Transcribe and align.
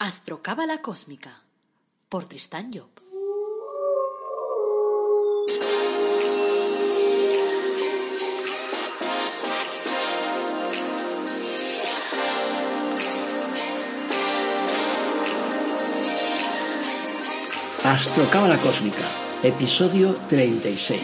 Astrocábala 0.00 0.80
Cósmica 0.80 1.42
por 2.08 2.26
Tristán 2.26 2.70
Job. 2.72 2.86
Astrocábala 17.82 18.56
Cósmica, 18.58 18.96
episodio 19.42 20.14
36. 20.28 21.00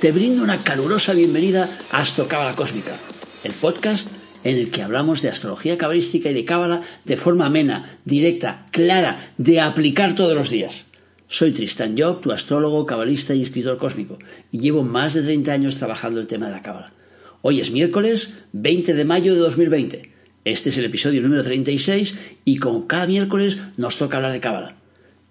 Te 0.00 0.12
brindo 0.12 0.44
una 0.44 0.62
calurosa 0.62 1.12
bienvenida 1.12 1.68
a 1.90 2.02
Astrocábala 2.02 2.54
Cósmica, 2.54 2.96
el 3.42 3.52
podcast 3.52 4.08
en 4.46 4.58
el 4.58 4.70
que 4.70 4.82
hablamos 4.82 5.22
de 5.22 5.28
astrología 5.28 5.76
cabalística 5.76 6.30
y 6.30 6.34
de 6.34 6.44
cábala 6.44 6.82
de 7.04 7.16
forma 7.16 7.46
amena, 7.46 7.98
directa, 8.04 8.66
clara, 8.70 9.32
de 9.38 9.60
aplicar 9.60 10.14
todos 10.14 10.36
los 10.36 10.50
días. 10.50 10.84
Soy 11.26 11.50
Tristan 11.50 11.98
Job, 11.98 12.20
tu 12.20 12.30
astrólogo, 12.30 12.86
cabalista 12.86 13.34
y 13.34 13.42
escritor 13.42 13.78
cósmico, 13.78 14.18
y 14.52 14.60
llevo 14.60 14.84
más 14.84 15.14
de 15.14 15.22
30 15.22 15.50
años 15.50 15.78
trabajando 15.78 16.20
el 16.20 16.28
tema 16.28 16.46
de 16.46 16.52
la 16.52 16.62
cábala. 16.62 16.92
Hoy 17.42 17.58
es 17.58 17.72
miércoles 17.72 18.34
20 18.52 18.94
de 18.94 19.04
mayo 19.04 19.34
de 19.34 19.40
2020. 19.40 20.12
Este 20.44 20.68
es 20.68 20.78
el 20.78 20.84
episodio 20.84 21.22
número 21.22 21.42
36 21.42 22.16
y 22.44 22.58
como 22.58 22.86
cada 22.86 23.08
miércoles 23.08 23.58
nos 23.76 23.98
toca 23.98 24.18
hablar 24.18 24.30
de 24.30 24.40
cábala. 24.40 24.76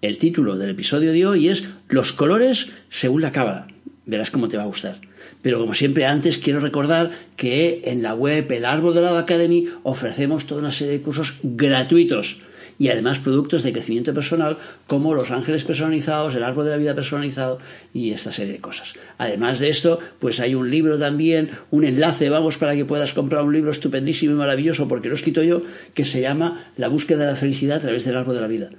El 0.02 0.18
título 0.18 0.58
del 0.58 0.68
episodio 0.68 1.12
de 1.12 1.26
hoy 1.26 1.48
es 1.48 1.64
Los 1.88 2.12
colores 2.12 2.68
según 2.90 3.22
la 3.22 3.32
cábala. 3.32 3.66
Verás 4.06 4.30
cómo 4.30 4.48
te 4.48 4.56
va 4.56 4.62
a 4.62 4.66
gustar. 4.66 5.00
Pero 5.42 5.58
como 5.58 5.74
siempre 5.74 6.06
antes 6.06 6.38
quiero 6.38 6.60
recordar 6.60 7.10
que 7.36 7.82
en 7.84 8.02
la 8.02 8.14
web 8.14 8.50
El 8.50 8.64
Árbol 8.64 8.94
Dorado 8.94 9.18
Academy 9.18 9.66
ofrecemos 9.82 10.46
toda 10.46 10.60
una 10.60 10.70
serie 10.70 10.94
de 10.94 11.02
cursos 11.02 11.34
gratuitos 11.42 12.40
y 12.78 12.88
además 12.88 13.18
productos 13.18 13.62
de 13.62 13.72
crecimiento 13.72 14.14
personal 14.14 14.58
como 14.86 15.14
los 15.14 15.30
ángeles 15.30 15.64
personalizados, 15.64 16.34
el 16.36 16.44
árbol 16.44 16.66
de 16.66 16.70
la 16.72 16.76
vida 16.76 16.94
personalizado 16.94 17.58
y 17.92 18.10
esta 18.12 18.30
serie 18.30 18.54
de 18.54 18.60
cosas. 18.60 18.94
Además 19.18 19.58
de 19.58 19.70
esto, 19.70 19.98
pues 20.18 20.40
hay 20.40 20.54
un 20.54 20.70
libro 20.70 20.98
también, 20.98 21.50
un 21.70 21.84
enlace, 21.84 22.28
vamos, 22.28 22.58
para 22.58 22.76
que 22.76 22.84
puedas 22.84 23.12
comprar 23.12 23.42
un 23.42 23.52
libro 23.52 23.70
estupendísimo 23.70 24.34
y 24.34 24.36
maravilloso, 24.36 24.88
porque 24.88 25.08
lo 25.08 25.14
he 25.14 25.18
escrito 25.18 25.42
yo, 25.42 25.62
que 25.94 26.04
se 26.04 26.20
llama 26.20 26.70
La 26.76 26.88
búsqueda 26.88 27.24
de 27.24 27.32
la 27.32 27.36
felicidad 27.36 27.78
a 27.78 27.80
través 27.80 28.04
del 28.04 28.16
árbol 28.16 28.34
de 28.34 28.40
la 28.40 28.46
vida 28.46 28.70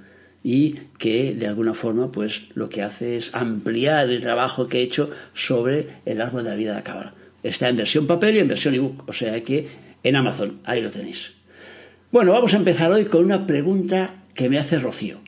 y 0.42 0.74
que 0.98 1.34
de 1.34 1.46
alguna 1.46 1.74
forma 1.74 2.12
pues 2.12 2.44
lo 2.54 2.68
que 2.68 2.82
hace 2.82 3.16
es 3.16 3.34
ampliar 3.34 4.08
el 4.08 4.20
trabajo 4.20 4.68
que 4.68 4.78
he 4.78 4.82
hecho 4.82 5.10
sobre 5.34 5.88
el 6.06 6.20
árbol 6.20 6.44
de 6.44 6.50
la 6.50 6.56
vida 6.56 6.70
de 6.70 6.76
la 6.76 6.84
cábala. 6.84 7.14
Está 7.42 7.68
en 7.68 7.76
versión 7.76 8.06
papel 8.06 8.36
y 8.36 8.38
en 8.40 8.48
versión 8.48 8.74
ebook, 8.74 9.08
o 9.08 9.12
sea 9.12 9.42
que 9.42 9.68
en 10.02 10.16
Amazon, 10.16 10.60
ahí 10.64 10.80
lo 10.80 10.90
tenéis. 10.90 11.32
Bueno, 12.10 12.32
vamos 12.32 12.54
a 12.54 12.56
empezar 12.56 12.90
hoy 12.90 13.04
con 13.04 13.24
una 13.24 13.46
pregunta 13.46 14.24
que 14.34 14.48
me 14.48 14.58
hace 14.58 14.78
Rocío. 14.78 15.18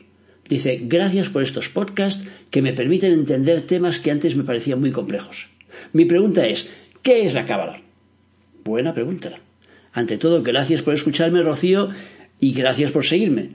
Dice, 0.49 0.79
gracias 0.83 1.29
por 1.29 1.43
estos 1.43 1.69
podcasts 1.69 2.23
que 2.49 2.61
me 2.61 2.73
permiten 2.73 3.13
entender 3.13 3.61
temas 3.61 3.99
que 3.99 4.11
antes 4.11 4.35
me 4.35 4.43
parecían 4.43 4.79
muy 4.79 4.91
complejos. 4.91 5.49
Mi 5.93 6.05
pregunta 6.05 6.45
es, 6.47 6.67
¿qué 7.01 7.25
es 7.25 7.33
la 7.33 7.45
cábala? 7.45 7.81
Buena 8.63 8.93
pregunta. 8.93 9.39
Ante 9.93 10.17
todo, 10.17 10.43
gracias 10.43 10.81
por 10.81 10.93
escucharme, 10.93 11.41
Rocío, 11.41 11.89
y 12.39 12.53
gracias 12.53 12.91
por 12.91 13.05
seguirme. 13.05 13.49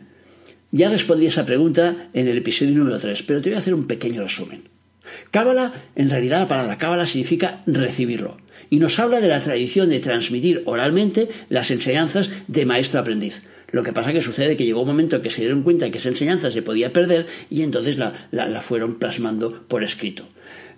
Ya 0.72 0.90
respondí 0.90 1.26
esa 1.26 1.46
pregunta 1.46 2.08
en 2.12 2.28
el 2.28 2.38
episodio 2.38 2.76
número 2.76 2.98
3, 2.98 3.22
pero 3.22 3.40
te 3.40 3.50
voy 3.50 3.56
a 3.56 3.60
hacer 3.60 3.74
un 3.74 3.86
pequeño 3.86 4.22
resumen. 4.22 4.62
Cábala, 5.30 5.72
en 5.94 6.10
realidad 6.10 6.40
la 6.40 6.48
palabra 6.48 6.78
cábala 6.78 7.06
significa 7.06 7.62
recibirlo 7.66 8.38
y 8.70 8.80
nos 8.80 8.98
habla 8.98 9.20
de 9.20 9.28
la 9.28 9.40
tradición 9.40 9.88
de 9.88 10.00
transmitir 10.00 10.62
oralmente 10.66 11.28
las 11.48 11.70
enseñanzas 11.70 12.30
de 12.48 12.66
maestro 12.66 13.00
aprendiz. 13.00 13.44
Lo 13.70 13.82
que 13.82 13.92
pasa 13.92 14.12
que 14.12 14.20
sucede 14.20 14.56
que 14.56 14.64
llegó 14.64 14.82
un 14.82 14.88
momento 14.88 15.22
que 15.22 15.30
se 15.30 15.42
dieron 15.42 15.62
cuenta 15.62 15.90
que 15.90 15.98
esa 15.98 16.08
enseñanza 16.08 16.50
se 16.50 16.62
podía 16.62 16.92
perder 16.92 17.26
y 17.50 17.62
entonces 17.62 17.98
la, 17.98 18.28
la 18.30 18.60
fueron 18.60 18.98
plasmando 18.98 19.64
por 19.68 19.84
escrito. 19.84 20.28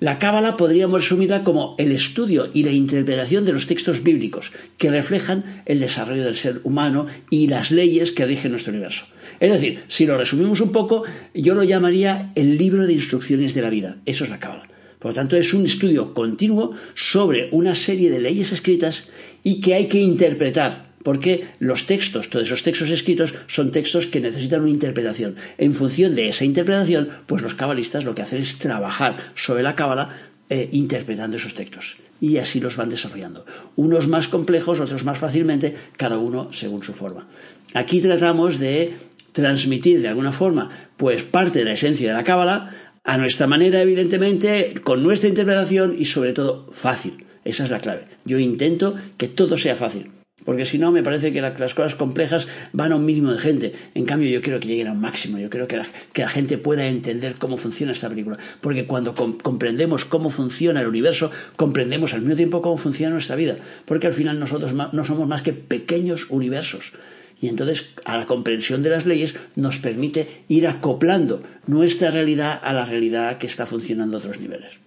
La 0.00 0.18
Cábala 0.18 0.56
podríamos 0.56 1.02
resumirla 1.02 1.42
como 1.42 1.74
el 1.78 1.92
estudio 1.92 2.50
y 2.54 2.62
la 2.62 2.70
interpretación 2.70 3.44
de 3.44 3.52
los 3.52 3.66
textos 3.66 4.02
bíblicos 4.02 4.52
que 4.78 4.90
reflejan 4.90 5.62
el 5.66 5.80
desarrollo 5.80 6.24
del 6.24 6.36
ser 6.36 6.60
humano 6.62 7.06
y 7.30 7.48
las 7.48 7.70
leyes 7.70 8.12
que 8.12 8.24
rigen 8.24 8.52
nuestro 8.52 8.72
universo. 8.72 9.06
Es 9.40 9.52
decir, 9.52 9.82
si 9.88 10.06
lo 10.06 10.18
resumimos 10.18 10.60
un 10.60 10.72
poco, 10.72 11.04
yo 11.34 11.54
lo 11.54 11.64
llamaría 11.64 12.32
el 12.34 12.56
libro 12.56 12.86
de 12.86 12.92
instrucciones 12.92 13.54
de 13.54 13.62
la 13.62 13.70
vida. 13.70 13.96
Eso 14.04 14.24
es 14.24 14.30
la 14.30 14.38
Cábala. 14.38 14.68
Por 14.98 15.12
lo 15.12 15.14
tanto, 15.14 15.36
es 15.36 15.54
un 15.54 15.64
estudio 15.64 16.12
continuo 16.12 16.72
sobre 16.94 17.48
una 17.52 17.74
serie 17.74 18.10
de 18.10 18.20
leyes 18.20 18.52
escritas 18.52 19.04
y 19.44 19.60
que 19.60 19.74
hay 19.74 19.86
que 19.86 20.00
interpretar 20.00 20.88
porque 21.02 21.48
los 21.58 21.86
textos, 21.86 22.28
todos 22.28 22.48
esos 22.48 22.62
textos 22.62 22.90
escritos, 22.90 23.32
son 23.46 23.72
textos 23.72 24.06
que 24.06 24.20
necesitan 24.20 24.60
una 24.60 24.70
interpretación. 24.70 25.36
En 25.56 25.72
función 25.72 26.14
de 26.14 26.28
esa 26.28 26.44
interpretación, 26.44 27.08
pues 27.26 27.40
los 27.40 27.54
cabalistas 27.54 28.04
lo 28.04 28.14
que 28.14 28.22
hacen 28.22 28.42
es 28.42 28.58
trabajar 28.58 29.32
sobre 29.34 29.62
la 29.62 29.74
cábala 29.74 30.10
eh, 30.50 30.68
interpretando 30.72 31.36
esos 31.36 31.54
textos. 31.54 31.96
Y 32.20 32.38
así 32.38 32.60
los 32.60 32.76
van 32.76 32.90
desarrollando. 32.90 33.46
Unos 33.76 34.08
más 34.08 34.28
complejos, 34.28 34.80
otros 34.80 35.04
más 35.04 35.18
fácilmente, 35.18 35.76
cada 35.96 36.18
uno 36.18 36.52
según 36.52 36.82
su 36.82 36.92
forma. 36.92 37.28
Aquí 37.74 38.00
tratamos 38.00 38.58
de 38.58 38.94
transmitir 39.32 40.00
de 40.02 40.08
alguna 40.08 40.32
forma, 40.32 40.70
pues 40.96 41.22
parte 41.22 41.60
de 41.60 41.64
la 41.64 41.72
esencia 41.72 42.08
de 42.08 42.14
la 42.14 42.24
cábala, 42.24 42.74
a 43.04 43.16
nuestra 43.18 43.46
manera, 43.46 43.80
evidentemente, 43.80 44.74
con 44.82 45.02
nuestra 45.02 45.28
interpretación 45.28 45.96
y 45.98 46.04
sobre 46.04 46.32
todo 46.32 46.68
fácil. 46.72 47.24
Esa 47.44 47.64
es 47.64 47.70
la 47.70 47.80
clave. 47.80 48.04
Yo 48.24 48.38
intento 48.38 48.94
que 49.16 49.28
todo 49.28 49.56
sea 49.56 49.76
fácil 49.76 50.10
porque 50.48 50.64
si 50.64 50.78
no 50.78 50.90
me 50.92 51.02
parece 51.02 51.30
que 51.30 51.42
las 51.42 51.74
cosas 51.74 51.94
complejas 51.94 52.48
van 52.72 52.92
a 52.92 52.96
un 52.96 53.04
mínimo 53.04 53.30
de 53.30 53.38
gente. 53.38 53.74
En 53.94 54.06
cambio, 54.06 54.30
yo 54.30 54.40
quiero 54.40 54.58
que 54.58 54.66
lleguen 54.66 54.88
a 54.88 54.92
un 54.92 54.98
máximo, 54.98 55.36
yo 55.36 55.50
quiero 55.50 55.68
que 55.68 55.76
la, 55.76 56.28
gente 56.30 56.56
pueda 56.56 56.86
entender 56.86 57.34
cómo 57.34 57.58
funciona 57.58 57.92
esta 57.92 58.08
película, 58.08 58.38
porque 58.62 58.86
cuando 58.86 59.14
comprendemos 59.14 60.06
cómo 60.06 60.30
funciona 60.30 60.80
el 60.80 60.86
universo, 60.86 61.30
comprendemos 61.56 62.14
al 62.14 62.20
mismo 62.20 62.36
tiempo 62.36 62.62
cómo 62.62 62.78
funciona 62.78 63.12
nuestra 63.12 63.36
vida, 63.36 63.56
porque 63.84 64.06
al 64.06 64.14
final 64.14 64.40
nosotros 64.40 64.72
no 64.72 65.04
somos 65.04 65.28
más 65.28 65.42
que 65.42 65.52
pequeños 65.52 66.30
universos. 66.30 66.94
Y 67.40 67.48
entonces, 67.48 67.90
a 68.04 68.16
la 68.16 68.26
comprensión 68.26 68.82
de 68.82 68.90
las 68.90 69.06
leyes 69.06 69.36
nos 69.54 69.78
permite 69.78 70.44
ir 70.48 70.66
acoplando 70.66 71.42
nuestra 71.66 72.10
realidad 72.10 72.60
a 72.62 72.72
la 72.72 72.84
realidad 72.84 73.38
que 73.38 73.46
está 73.46 73.64
funcionando 73.64 74.16
a 74.16 74.20
otros 74.20 74.40
niveles. 74.40 74.78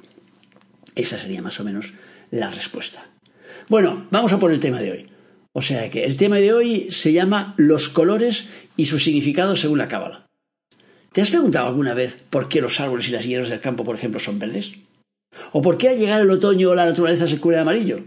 Esa 0.95 1.17
sería 1.17 1.41
más 1.41 1.59
o 1.59 1.63
menos 1.63 1.94
la 2.29 2.50
respuesta. 2.50 3.06
Bueno, 3.69 4.07
vamos 4.12 4.34
a 4.34 4.39
por 4.39 4.51
el 4.51 4.59
tema 4.59 4.81
de 4.81 4.91
hoy. 4.91 5.07
O 5.53 5.62
sea 5.62 5.89
que 5.89 6.06
el 6.06 6.17
tema 6.17 6.38
de 6.38 6.53
hoy 6.53 6.88
se 6.89 7.13
llama 7.13 7.53
los 7.57 7.89
colores 7.89 8.47
y 8.78 8.85
su 8.85 9.00
significado 9.00 9.56
según 9.56 9.78
la 9.78 9.88
cábala. 9.88 10.25
¿Te 11.12 11.22
has 11.22 11.29
preguntado 11.29 11.68
alguna 11.68 11.94
vez 11.94 12.23
por 12.29 12.47
qué 12.47 12.62
los 12.62 12.79
árboles 12.79 13.09
y 13.09 13.12
las 13.12 13.25
hierbas 13.25 13.50
del 13.50 13.59
campo, 13.59 13.83
por 13.83 13.95
ejemplo, 13.95 14.19
son 14.19 14.39
verdes? 14.39 14.73
¿O 15.51 15.62
por 15.62 15.78
qué 15.78 15.89
al 15.89 15.97
llegar 15.97 16.22
el 16.22 16.31
otoño 16.31 16.73
la 16.73 16.85
naturaleza 16.85 17.28
se 17.28 17.39
cubre 17.39 17.57
de 17.57 17.63
amarillo? 17.63 18.00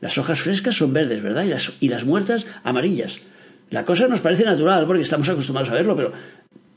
Las 0.00 0.16
hojas 0.18 0.40
frescas 0.40 0.74
son 0.74 0.92
verdes, 0.92 1.22
¿verdad? 1.22 1.44
Y 1.44 1.48
las, 1.48 1.72
y 1.80 1.88
las 1.88 2.04
muertas 2.04 2.46
amarillas. 2.62 3.20
La 3.76 3.84
cosa 3.84 4.08
nos 4.08 4.22
parece 4.22 4.42
natural 4.42 4.86
porque 4.86 5.02
estamos 5.02 5.28
acostumbrados 5.28 5.68
a 5.68 5.74
verlo, 5.74 5.94
pero 5.94 6.10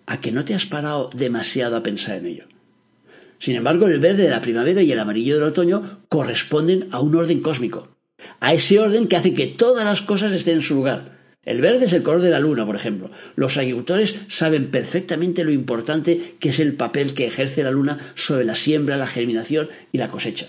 ¿a 0.05 0.19
que 0.19 0.33
no 0.33 0.43
te 0.43 0.53
has 0.53 0.65
parado 0.65 1.09
demasiado 1.15 1.77
a 1.77 1.81
pensar 1.81 2.17
en 2.17 2.25
ello? 2.25 2.43
Sin 3.37 3.55
embargo, 3.55 3.87
el 3.87 4.01
verde 4.01 4.23
de 4.23 4.29
la 4.29 4.41
primavera 4.41 4.81
y 4.81 4.91
el 4.91 4.99
amarillo 4.99 5.35
del 5.35 5.45
otoño 5.45 6.01
corresponden 6.09 6.89
a 6.91 6.99
un 6.99 7.15
orden 7.15 7.39
cósmico 7.39 7.87
a 8.41 8.53
ese 8.53 8.79
orden 8.79 9.07
que 9.07 9.15
hace 9.15 9.33
que 9.33 9.47
todas 9.47 9.85
las 9.85 10.01
cosas 10.01 10.33
estén 10.33 10.55
en 10.55 10.61
su 10.61 10.75
lugar. 10.75 11.17
El 11.45 11.61
verde 11.61 11.85
es 11.85 11.93
el 11.93 12.03
color 12.03 12.21
de 12.21 12.31
la 12.31 12.41
luna, 12.41 12.65
por 12.65 12.75
ejemplo. 12.75 13.11
Los 13.37 13.55
agricultores 13.55 14.19
saben 14.27 14.69
perfectamente 14.69 15.45
lo 15.45 15.51
importante 15.51 16.35
que 16.37 16.49
es 16.49 16.59
el 16.59 16.73
papel 16.73 17.13
que 17.13 17.27
ejerce 17.27 17.63
la 17.63 17.71
luna 17.71 18.11
sobre 18.15 18.43
la 18.43 18.55
siembra, 18.55 18.97
la 18.97 19.07
germinación 19.07 19.69
y 19.93 19.99
la 19.99 20.11
cosecha. 20.11 20.47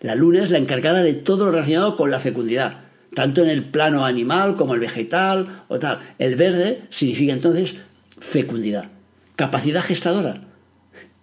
La 0.00 0.14
luna 0.14 0.44
es 0.44 0.50
la 0.50 0.58
encargada 0.58 1.02
de 1.02 1.14
todo 1.14 1.46
lo 1.46 1.50
relacionado 1.50 1.96
con 1.96 2.12
la 2.12 2.20
fecundidad, 2.20 2.89
tanto 3.14 3.42
en 3.42 3.48
el 3.48 3.64
plano 3.64 4.04
animal 4.04 4.56
como 4.56 4.74
el 4.74 4.80
vegetal 4.80 5.64
o 5.68 5.78
tal. 5.78 6.00
El 6.18 6.36
verde 6.36 6.82
significa 6.90 7.32
entonces 7.32 7.76
fecundidad, 8.18 8.90
capacidad 9.36 9.82
gestadora. 9.82 10.42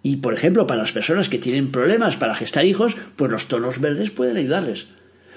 Y, 0.02 0.16
por 0.16 0.34
ejemplo, 0.34 0.66
para 0.66 0.80
las 0.80 0.92
personas 0.92 1.28
que 1.28 1.38
tienen 1.38 1.72
problemas 1.72 2.16
para 2.16 2.34
gestar 2.34 2.64
hijos, 2.64 2.96
pues 3.16 3.30
los 3.30 3.48
tonos 3.48 3.80
verdes 3.80 4.10
pueden 4.10 4.36
ayudarles. 4.36 4.86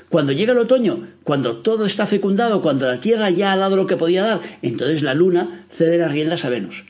Cuando 0.09 0.33
llega 0.33 0.51
el 0.51 0.59
otoño, 0.59 1.07
cuando 1.23 1.57
todo 1.57 1.85
está 1.85 2.05
fecundado, 2.05 2.61
cuando 2.61 2.87
la 2.87 2.99
Tierra 2.99 3.29
ya 3.29 3.53
ha 3.53 3.57
dado 3.57 3.77
lo 3.77 3.87
que 3.87 3.95
podía 3.95 4.23
dar, 4.23 4.41
entonces 4.61 5.03
la 5.03 5.13
Luna 5.13 5.65
cede 5.69 5.97
las 5.97 6.11
riendas 6.11 6.43
a 6.43 6.49
Venus. 6.49 6.83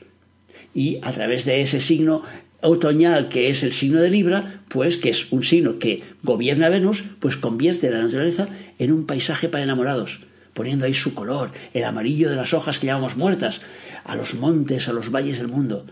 Y 0.74 0.98
a 1.02 1.12
través 1.12 1.44
de 1.44 1.62
ese 1.62 1.80
signo 1.80 2.22
otoñal 2.62 3.28
que 3.28 3.50
es 3.50 3.62
el 3.62 3.72
signo 3.72 4.00
de 4.00 4.10
Libra, 4.10 4.62
pues 4.68 4.96
que 4.96 5.10
es 5.10 5.30
un 5.32 5.42
signo 5.42 5.78
que 5.78 6.02
gobierna 6.22 6.68
Venus, 6.68 7.04
pues 7.20 7.36
convierte 7.36 7.90
la 7.90 8.02
naturaleza 8.02 8.48
en 8.78 8.92
un 8.92 9.04
paisaje 9.04 9.48
para 9.48 9.64
enamorados, 9.64 10.20
poniendo 10.54 10.86
ahí 10.86 10.94
su 10.94 11.14
color, 11.14 11.50
el 11.74 11.84
amarillo 11.84 12.30
de 12.30 12.36
las 12.36 12.54
hojas 12.54 12.78
que 12.78 12.86
llamamos 12.86 13.16
muertas, 13.16 13.60
a 14.04 14.16
los 14.16 14.34
montes, 14.34 14.88
a 14.88 14.92
los 14.92 15.10
valles 15.10 15.38
del 15.38 15.48
mundo. 15.48 15.86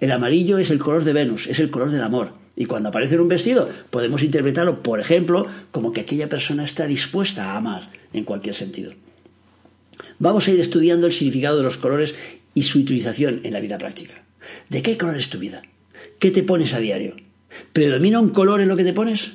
El 0.00 0.12
amarillo 0.12 0.58
es 0.58 0.70
el 0.70 0.78
color 0.78 1.04
de 1.04 1.12
Venus, 1.12 1.46
es 1.46 1.58
el 1.58 1.70
color 1.70 1.90
del 1.90 2.02
amor. 2.02 2.32
Y 2.54 2.66
cuando 2.66 2.90
aparece 2.90 3.14
en 3.14 3.22
un 3.22 3.28
vestido, 3.28 3.68
podemos 3.90 4.22
interpretarlo, 4.22 4.82
por 4.82 5.00
ejemplo, 5.00 5.46
como 5.70 5.92
que 5.92 6.02
aquella 6.02 6.28
persona 6.28 6.64
está 6.64 6.86
dispuesta 6.86 7.52
a 7.52 7.56
amar 7.56 7.90
en 8.12 8.24
cualquier 8.24 8.54
sentido. 8.54 8.92
vamos 10.18 10.46
a 10.46 10.50
ir 10.52 10.60
estudiando 10.60 11.06
el 11.06 11.12
significado 11.12 11.56
de 11.56 11.62
los 11.62 11.78
colores 11.78 12.14
y 12.54 12.62
su 12.62 12.80
utilización 12.80 13.40
en 13.44 13.52
la 13.52 13.60
vida 13.60 13.78
práctica. 13.78 14.22
¿De 14.68 14.82
qué 14.82 14.96
color 14.98 15.16
es 15.16 15.30
tu 15.30 15.38
vida? 15.38 15.62
¿Qué 16.22 16.30
te 16.30 16.44
pones 16.44 16.72
a 16.72 16.78
diario? 16.78 17.16
¿Predomina 17.72 18.20
un 18.20 18.28
color 18.28 18.60
en 18.60 18.68
lo 18.68 18.76
que 18.76 18.84
te 18.84 18.92
pones? 18.92 19.32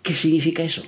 ¿Qué 0.00 0.14
significa 0.14 0.62
eso? 0.62 0.82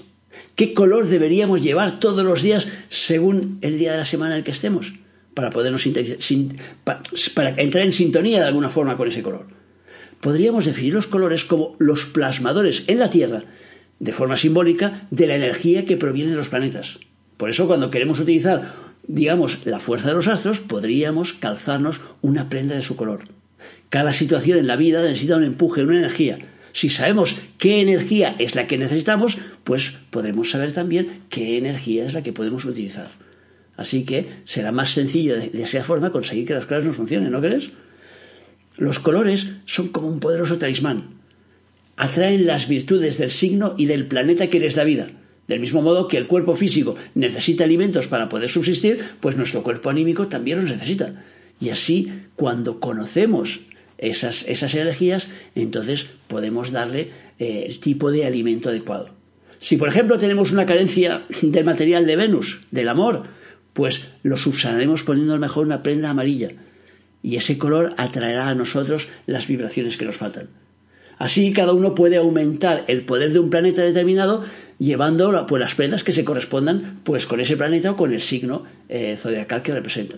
¿Qué 0.55 0.73
color 0.73 1.07
deberíamos 1.07 1.61
llevar 1.61 2.01
todos 2.01 2.25
los 2.25 2.41
días 2.41 2.69
según 2.89 3.59
el 3.61 3.79
día 3.79 3.93
de 3.93 3.99
la 3.99 4.07
semana 4.07 4.33
en 4.33 4.39
el 4.39 4.45
que 4.45 4.51
estemos? 4.51 4.95
Para 5.35 5.51
podernos 5.51 5.87
para 7.35 7.51
entrar 7.61 7.85
en 7.85 7.93
sintonía 7.93 8.41
de 8.41 8.47
alguna 8.47 8.71
forma 8.71 8.97
con 8.97 9.09
ese 9.09 9.23
color. 9.23 9.47
Podríamos 10.21 10.65
definir 10.65 10.95
los 10.95 11.07
colores 11.07 11.45
como 11.45 11.77
los 11.79 12.07
plasmadores 12.07 12.85
en 12.87 12.99
la 12.99 13.11
Tierra, 13.11 13.45
de 13.99 14.13
forma 14.15 14.39
simbólica, 14.39 15.07
de 15.11 15.27
la 15.27 15.37
energía 15.37 15.85
que 15.85 15.99
proviene 15.99 16.31
de 16.31 16.39
los 16.39 16.49
planetas. 16.49 16.99
Por 17.37 17.51
eso 17.51 17.67
cuando 17.67 17.91
queremos 17.91 18.21
utilizar, 18.21 18.73
digamos, 19.07 19.59
la 19.67 19.81
fuerza 19.81 20.09
de 20.09 20.15
los 20.15 20.29
astros, 20.29 20.61
podríamos 20.61 21.35
calzarnos 21.35 22.01
una 22.23 22.49
prenda 22.49 22.75
de 22.75 22.83
su 22.83 22.97
color. 22.97 23.25
Cada 23.93 24.15
situación 24.15 24.59
en 24.59 24.69
la 24.69 24.77
vida 24.77 25.03
necesita 25.03 25.37
un 25.37 25.45
empuje, 25.45 25.83
una 25.83 25.99
energía. 25.99 26.39
Si 26.73 26.89
sabemos 26.89 27.37
qué 27.59 27.83
energía 27.83 28.35
es 28.39 28.55
la 28.55 28.67
que 28.67 28.79
necesitamos, 28.79 29.37
pues 29.65 29.93
podremos 30.09 30.51
saber 30.51 30.73
también 30.73 31.25
qué 31.29 31.59
energía 31.59 32.07
es 32.07 32.15
la 32.15 32.23
que 32.23 32.33
podemos 32.33 32.65
utilizar. 32.65 33.11
Así 33.77 34.07
que 34.07 34.29
será 34.47 34.73
más 34.73 34.93
sencillo 34.93 35.37
de, 35.37 35.51
esa 35.63 35.85
forma 35.85 36.11
conseguir 36.11 36.47
que 36.47 36.55
las 36.55 36.65
cosas 36.65 36.85
nos 36.85 36.97
funcionen, 36.97 37.31
¿no 37.31 37.43
crees? 37.43 37.71
Los 38.79 38.99
colores 38.99 39.49
son 39.67 39.89
como 39.89 40.09
un 40.09 40.21
poderoso 40.21 40.57
talismán. 40.57 41.11
Atraen 41.99 42.47
las 42.47 42.69
virtudes 42.69 43.19
del 43.19 43.31
signo 43.31 43.75
y 43.77 43.85
del 43.85 44.07
planeta 44.07 44.47
que 44.47 44.59
les 44.59 44.75
da 44.75 44.85
vida. 44.85 45.09
Del 45.49 45.61
mismo 45.61 45.83
modo 45.83 46.09
que 46.09 46.17
el 46.17 46.29
cuerpo 46.29 46.55
físico 46.55 46.97
necesita 47.15 47.65
alimentos 47.65 48.09
para 48.09 48.31
poder 48.31 48.49
subsistir, 48.49 49.05
pues 49.21 49.37
nuestro 49.37 49.63
cuerpo 49.63 49.91
anímico 49.91 50.29
también 50.29 50.63
los 50.63 50.71
necesita. 50.71 51.23
Y 51.61 51.69
así, 51.69 52.11
cuando 52.37 52.81
conocemos 52.81 53.61
esas, 54.03 54.45
esas 54.49 54.75
energías, 54.75 55.29
entonces 55.55 56.09
podemos 56.27 56.73
darle 56.73 57.11
eh, 57.39 57.65
el 57.67 57.79
tipo 57.79 58.11
de 58.11 58.27
alimento 58.27 58.69
adecuado. 58.69 59.11
Si, 59.59 59.77
por 59.77 59.89
ejemplo, 59.89 60.19
tenemos 60.19 60.51
una 60.51 60.67
carencia 60.67 61.23
del 61.41 61.65
material 61.65 62.05
de 62.05 62.17
Venus, 62.17 62.61
del 62.71 62.89
amor, 62.89 63.25
pues 63.73 64.05
lo 64.23 64.37
subsanaremos 64.37 65.05
poniendo 65.05 65.39
mejor 65.39 65.67
una 65.67 65.83
prenda 65.83 66.11
amarilla. 66.11 66.51
Y 67.23 67.37
ese 67.37 67.57
color 67.57 67.95
atraerá 67.97 68.49
a 68.49 68.55
nosotros 68.57 69.09
las 69.27 69.47
vibraciones 69.47 69.97
que 69.97 70.05
nos 70.05 70.17
faltan. 70.17 70.49
Así 71.19 71.53
cada 71.53 71.73
uno 71.73 71.95
puede 71.95 72.17
aumentar 72.17 72.85
el 72.89 73.05
poder 73.05 73.33
de 73.33 73.39
un 73.39 73.51
planeta 73.51 73.83
determinado 73.83 74.45
llevando 74.81 75.47
pues, 75.47 75.61
las 75.61 75.77
prendas 75.77 76.03
que 76.03 76.13
se 76.13 76.25
correspondan 76.25 76.99
pues, 77.05 77.27
con 77.27 77.41
ese 77.41 77.57
planeta 77.57 77.93
o 77.93 77.97
con 77.97 78.13
el 78.13 78.21
signo 78.21 78.65
eh, 78.89 79.17
zodiacal 79.17 79.63
que 79.63 79.73
representa. 79.73 80.17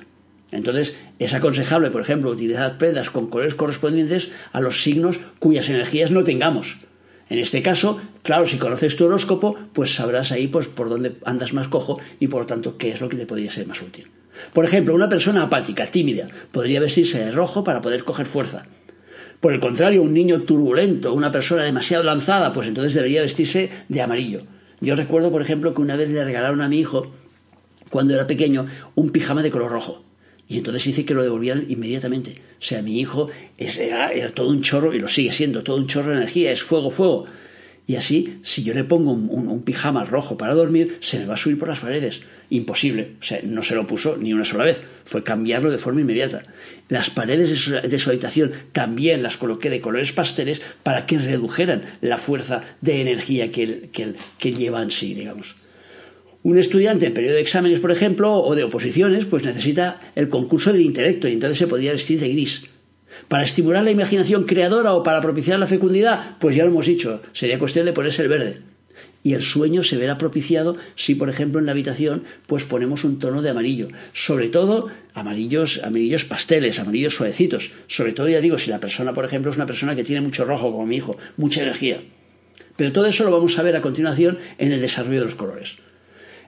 Entonces, 0.55 0.97
es 1.19 1.35
aconsejable, 1.35 1.91
por 1.91 2.01
ejemplo, 2.01 2.31
utilizar 2.31 2.79
prendas 2.79 3.11
con 3.11 3.27
colores 3.27 3.57
correspondientes 3.57 4.31
a 4.53 4.61
los 4.61 4.85
signos 4.85 5.19
cuyas 5.41 5.69
energías 5.69 6.13
no 6.13 6.23
tengamos. 6.23 6.79
En 7.29 7.41
este 7.41 7.61
caso, 7.61 8.01
claro, 8.23 8.47
si 8.47 8.57
conoces 8.57 8.97
tu 8.97 9.05
horóscopo, 9.05 9.57
pues 9.73 9.97
sabrás 9.97 10.31
ahí 10.31 10.47
pues, 10.47 10.69
por 10.69 10.89
dónde 10.89 11.17
andas 11.25 11.53
más 11.55 11.67
cojo 11.67 11.99
y 12.21 12.29
por 12.29 12.43
lo 12.43 12.47
tanto 12.47 12.79
qué 12.79 12.93
es 12.93 13.01
lo 13.01 13.09
que 13.09 13.17
te 13.17 13.27
podría 13.27 13.51
ser 13.51 13.67
más 13.67 13.83
útil. 13.83 14.07
Por 14.53 14.65
ejemplo, 14.65 14.95
una 14.95 15.09
persona 15.09 15.43
apática, 15.43 15.91
tímida, 15.91 16.29
podría 16.53 16.79
vestirse 16.79 17.19
de 17.19 17.33
rojo 17.33 17.65
para 17.65 17.81
poder 17.81 18.05
coger 18.05 18.27
fuerza. 18.27 18.65
Por 19.41 19.55
el 19.55 19.61
contrario, 19.61 20.03
un 20.03 20.15
niño 20.15 20.43
turbulento, 20.43 21.13
una 21.15 21.33
persona 21.33 21.65
demasiado 21.65 22.05
lanzada, 22.05 22.53
pues 22.53 22.69
entonces 22.69 22.95
debería 22.95 23.23
vestirse 23.23 23.71
de 23.89 24.03
amarillo. 24.03 24.43
Yo 24.81 24.95
recuerdo, 24.95 25.33
por 25.33 25.43
ejemplo, 25.43 25.75
que 25.75 25.83
una 25.83 25.97
vez 25.97 26.11
le 26.11 26.25
regalaron 26.25 26.63
a 26.63 26.69
mi 26.69 26.79
hijo, 26.79 27.13
cuando 27.91 28.15
era 28.15 28.29
pequeño, 28.29 28.67
un 28.95 29.11
pijama 29.11 29.43
de 29.43 29.51
color 29.51 29.73
rojo. 29.73 30.05
Y 30.49 30.59
entonces 30.59 30.85
dice 30.85 31.05
que 31.05 31.15
lo 31.15 31.23
devolvieran 31.23 31.67
inmediatamente. 31.69 32.43
O 32.59 32.65
sea, 32.65 32.83
mi 32.83 33.01
hijo 33.01 33.31
era, 33.57 34.29
todo 34.31 34.49
un 34.49 34.63
chorro, 34.63 34.95
y 34.95 35.01
lo 35.01 35.09
sigue 35.09 35.33
siendo, 35.33 35.63
todo 35.63 35.77
un 35.77 35.87
chorro 35.87 36.11
de 36.11 36.19
energía, 36.19 36.53
es 36.53 36.63
fuego, 36.63 36.91
fuego. 36.91 37.27
Y 37.87 37.97
así, 37.97 38.39
si 38.43 38.63
yo 38.63 38.73
le 38.73 38.85
pongo 38.85 39.13
un, 39.13 39.63
pijama 39.63 40.05
rojo 40.05 40.39
para 40.39 40.55
dormir, 40.55 40.97
se 41.01 41.19
me 41.19 41.27
va 41.27 41.35
a 41.35 41.39
subir 41.39 41.59
por 41.59 41.69
las 41.69 41.81
paredes. 41.81 42.23
Imposible. 42.49 43.13
O 43.21 43.23
sea, 43.23 43.41
no 43.43 43.63
se 43.63 43.75
lo 43.75 43.87
puso 43.87 44.17
ni 44.17 44.33
una 44.33 44.45
sola 44.45 44.65
vez. 44.65 44.83
Fue 45.05 45.23
cambiarlo 45.23 45.71
de 45.71 45.79
forma 45.79 46.01
inmediata. 46.01 46.43
Las 46.89 47.11
paredes 47.11 47.51
de 47.69 47.99
su, 47.99 48.11
habitación 48.11 48.53
también 48.73 49.23
las 49.23 49.37
coloqué 49.37 49.69
de 49.69 49.81
colores 49.81 50.13
pasteles 50.13 50.63
para 50.83 51.05
que 51.05 51.19
redujeran 51.19 51.99
la 52.01 52.17
fuerza 52.17 52.63
de 52.81 53.03
energía 53.03 53.51
que, 53.51 53.91
que, 53.93 54.15
que 54.39 54.53
lleva 54.53 54.83
en 54.83 54.91
sí, 54.91 55.15
digamos. 55.15 55.57
Un 56.45 56.59
estudiante 56.59 57.07
en 57.07 57.15
periodo 57.15 57.37
de 57.37 57.41
exámenes, 57.41 57.81
por 57.81 57.91
ejemplo, 57.91 58.35
o 58.35 58.55
de 58.55 58.65
oposiciones, 58.65 59.25
pues 59.25 59.45
necesita 59.45 60.13
el 60.15 60.29
concurso 60.29 60.75
del 60.75 60.83
intelecto 60.83 61.27
y 61.27 61.33
entonces 61.33 61.57
se 61.57 61.67
podría 61.67 61.93
vestir 61.93 62.21
de 62.21 62.29
gris. 62.29 62.67
Para 63.29 63.45
estimular 63.45 63.83
la 63.83 63.93
imaginación 63.93 64.45
creadora 64.45 64.93
o 64.93 65.03
para 65.03 65.23
propiciar 65.23 65.59
la 65.59 65.67
fecundidad, 65.67 66.37
pues 66.41 66.55
ya 66.55 66.65
lo 66.65 66.71
hemos 66.71 66.85
dicho, 66.85 67.23
sería 67.33 67.59
cuestión 67.59 67.87
de 67.87 67.95
ponerse 67.95 68.21
el 68.21 68.29
verde. 68.29 68.59
Y 69.23 69.33
el 69.33 69.41
sueño 69.41 69.83
se 69.83 69.97
verá 69.97 70.19
propiciado 70.19 70.77
si, 70.97 71.15
por 71.15 71.31
ejemplo, 71.31 71.61
en 71.61 71.65
la 71.65 71.73
habitación, 71.73 72.25
pues 72.47 72.65
ponemos 72.65 73.05
un 73.05 73.19
tono 73.19 73.41
de 73.41 73.49
amarillo. 73.49 73.89
Sobre 74.13 74.51
todo 74.51 74.91
amarillos, 75.15 75.81
amarillos 75.83 76.27
pasteles, 76.27 76.79
amarillos 76.79 77.15
suavecitos. 77.15 77.73
Sobre 77.87 78.13
todo, 78.13 78.29
ya 78.29 78.43
digo, 78.43 78.59
si 78.59 78.69
la 78.69 78.81
persona, 78.81 79.15
por 79.15 79.25
ejemplo, 79.25 79.51
es 79.51 79.57
una 79.57 79.65
persona 79.65 79.97
que 79.97 80.05
tiene 80.05 80.21
mucho 80.21 80.45
rojo, 80.45 80.71
como 80.71 80.85
mi 80.85 80.97
hijo, 80.97 81.17
mucha 81.39 81.63
energía. 81.63 82.03
Pero 82.77 82.93
todo 82.93 83.07
eso 83.07 83.25
lo 83.25 83.31
vamos 83.31 83.59
a 83.59 83.63
ver 83.63 83.77
a 83.77 83.81
continuación 83.81 84.39
en 84.59 84.73
el 84.73 84.83
desarrollo 84.83 85.21
de 85.21 85.25
los 85.25 85.37
colores. 85.37 85.79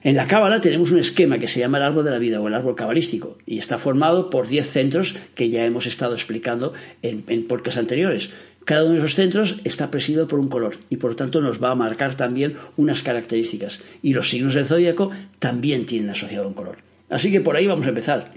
En 0.03 0.15
la 0.15 0.27
Cábala 0.27 0.61
tenemos 0.61 0.91
un 0.91 0.99
esquema 0.99 1.39
que 1.39 1.47
se 1.47 1.59
llama 1.59 1.79
el 1.79 1.83
árbol 1.83 2.05
de 2.05 2.11
la 2.11 2.19
vida 2.19 2.39
o 2.39 2.47
el 2.47 2.53
árbol 2.53 2.75
cabalístico 2.75 3.37
y 3.45 3.57
está 3.57 3.77
formado 3.77 4.29
por 4.29 4.47
10 4.47 4.69
centros 4.69 5.15
que 5.33 5.49
ya 5.49 5.65
hemos 5.65 5.87
estado 5.87 6.13
explicando 6.13 6.73
en, 7.01 7.23
en 7.27 7.47
anteriores. 7.77 8.29
Cada 8.63 8.83
uno 8.83 8.93
de 8.93 8.99
esos 8.99 9.15
centros 9.15 9.59
está 9.63 9.89
presidido 9.89 10.27
por 10.27 10.39
un 10.39 10.49
color 10.49 10.77
y 10.89 10.97
por 10.97 11.11
lo 11.11 11.15
tanto 11.15 11.41
nos 11.41 11.63
va 11.63 11.71
a 11.71 11.75
marcar 11.75 12.15
también 12.15 12.57
unas 12.75 13.01
características. 13.01 13.81
Y 14.03 14.13
los 14.13 14.29
signos 14.29 14.53
del 14.53 14.65
zodíaco 14.65 15.11
también 15.39 15.85
tienen 15.85 16.09
asociado 16.09 16.47
un 16.47 16.53
color. 16.53 16.77
Así 17.09 17.31
que 17.31 17.41
por 17.41 17.55
ahí 17.55 17.65
vamos 17.65 17.85
a 17.85 17.89
empezar. 17.89 18.33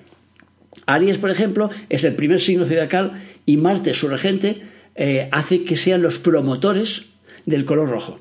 Aries, 0.87 1.19
por 1.19 1.31
ejemplo, 1.31 1.71
es 1.89 2.05
el 2.05 2.15
primer 2.15 2.41
signo 2.41 2.65
zodiacal 2.65 3.23
y 3.45 3.57
Marte, 3.57 3.93
su 3.93 4.09
regente, 4.09 4.63
eh, 4.95 5.29
hace 5.33 5.65
que 5.65 5.77
sean 5.77 6.01
los 6.01 6.19
promotores 6.19 7.07
del 7.45 7.65
color 7.65 7.89
rojo. 7.91 8.19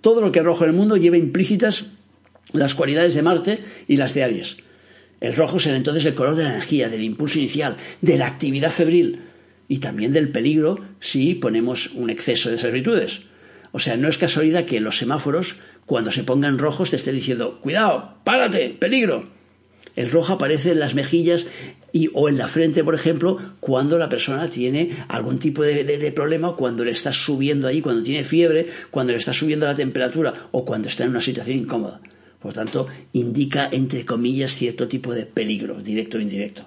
Todo 0.00 0.20
lo 0.20 0.32
que 0.32 0.40
es 0.40 0.44
rojo 0.44 0.64
en 0.64 0.70
el 0.70 0.76
mundo 0.76 0.96
lleva 0.96 1.16
implícitas 1.16 1.86
las 2.52 2.74
cualidades 2.74 3.14
de 3.14 3.22
Marte 3.22 3.64
y 3.88 3.96
las 3.96 4.14
de 4.14 4.24
Aries. 4.24 4.56
El 5.20 5.34
rojo 5.34 5.58
será 5.58 5.76
entonces 5.76 6.04
el 6.04 6.14
color 6.14 6.36
de 6.36 6.44
la 6.44 6.50
energía, 6.50 6.88
del 6.88 7.02
impulso 7.02 7.38
inicial, 7.38 7.76
de 8.02 8.18
la 8.18 8.26
actividad 8.26 8.70
febril 8.70 9.20
y 9.68 9.78
también 9.78 10.12
del 10.12 10.30
peligro 10.30 10.78
si 11.00 11.34
ponemos 11.34 11.90
un 11.94 12.10
exceso 12.10 12.50
de 12.50 12.58
servitudes. 12.58 13.22
O 13.72 13.78
sea, 13.78 13.96
no 13.96 14.08
es 14.08 14.18
casualidad 14.18 14.66
que 14.66 14.80
los 14.80 14.98
semáforos, 14.98 15.56
cuando 15.86 16.10
se 16.10 16.24
pongan 16.24 16.58
rojos, 16.58 16.90
te 16.90 16.96
estén 16.96 17.16
diciendo, 17.16 17.60
cuidado, 17.60 18.18
párate, 18.24 18.70
peligro. 18.70 19.28
El 19.96 20.10
rojo 20.10 20.34
aparece 20.34 20.72
en 20.72 20.80
las 20.80 20.94
mejillas 20.94 21.46
y, 21.92 22.10
o 22.12 22.28
en 22.28 22.36
la 22.36 22.48
frente, 22.48 22.82
por 22.82 22.94
ejemplo, 22.94 23.38
cuando 23.60 23.98
la 23.98 24.08
persona 24.08 24.48
tiene 24.48 24.90
algún 25.08 25.38
tipo 25.38 25.62
de, 25.62 25.84
de, 25.84 26.12
problema, 26.12 26.56
cuando 26.56 26.84
le 26.84 26.90
está 26.90 27.12
subiendo 27.12 27.68
ahí, 27.68 27.80
cuando 27.80 28.02
tiene 28.02 28.24
fiebre, 28.24 28.68
cuando 28.90 29.12
le 29.12 29.18
está 29.18 29.32
subiendo 29.32 29.66
la 29.66 29.74
temperatura 29.74 30.48
o 30.50 30.64
cuando 30.64 30.88
está 30.88 31.04
en 31.04 31.10
una 31.10 31.20
situación 31.20 31.58
incómoda. 31.58 32.00
Por 32.44 32.52
tanto, 32.52 32.88
indica, 33.14 33.70
entre 33.72 34.04
comillas, 34.04 34.54
cierto 34.54 34.86
tipo 34.86 35.14
de 35.14 35.24
peligro, 35.24 35.80
directo 35.80 36.18
o 36.18 36.20
indirecto. 36.20 36.66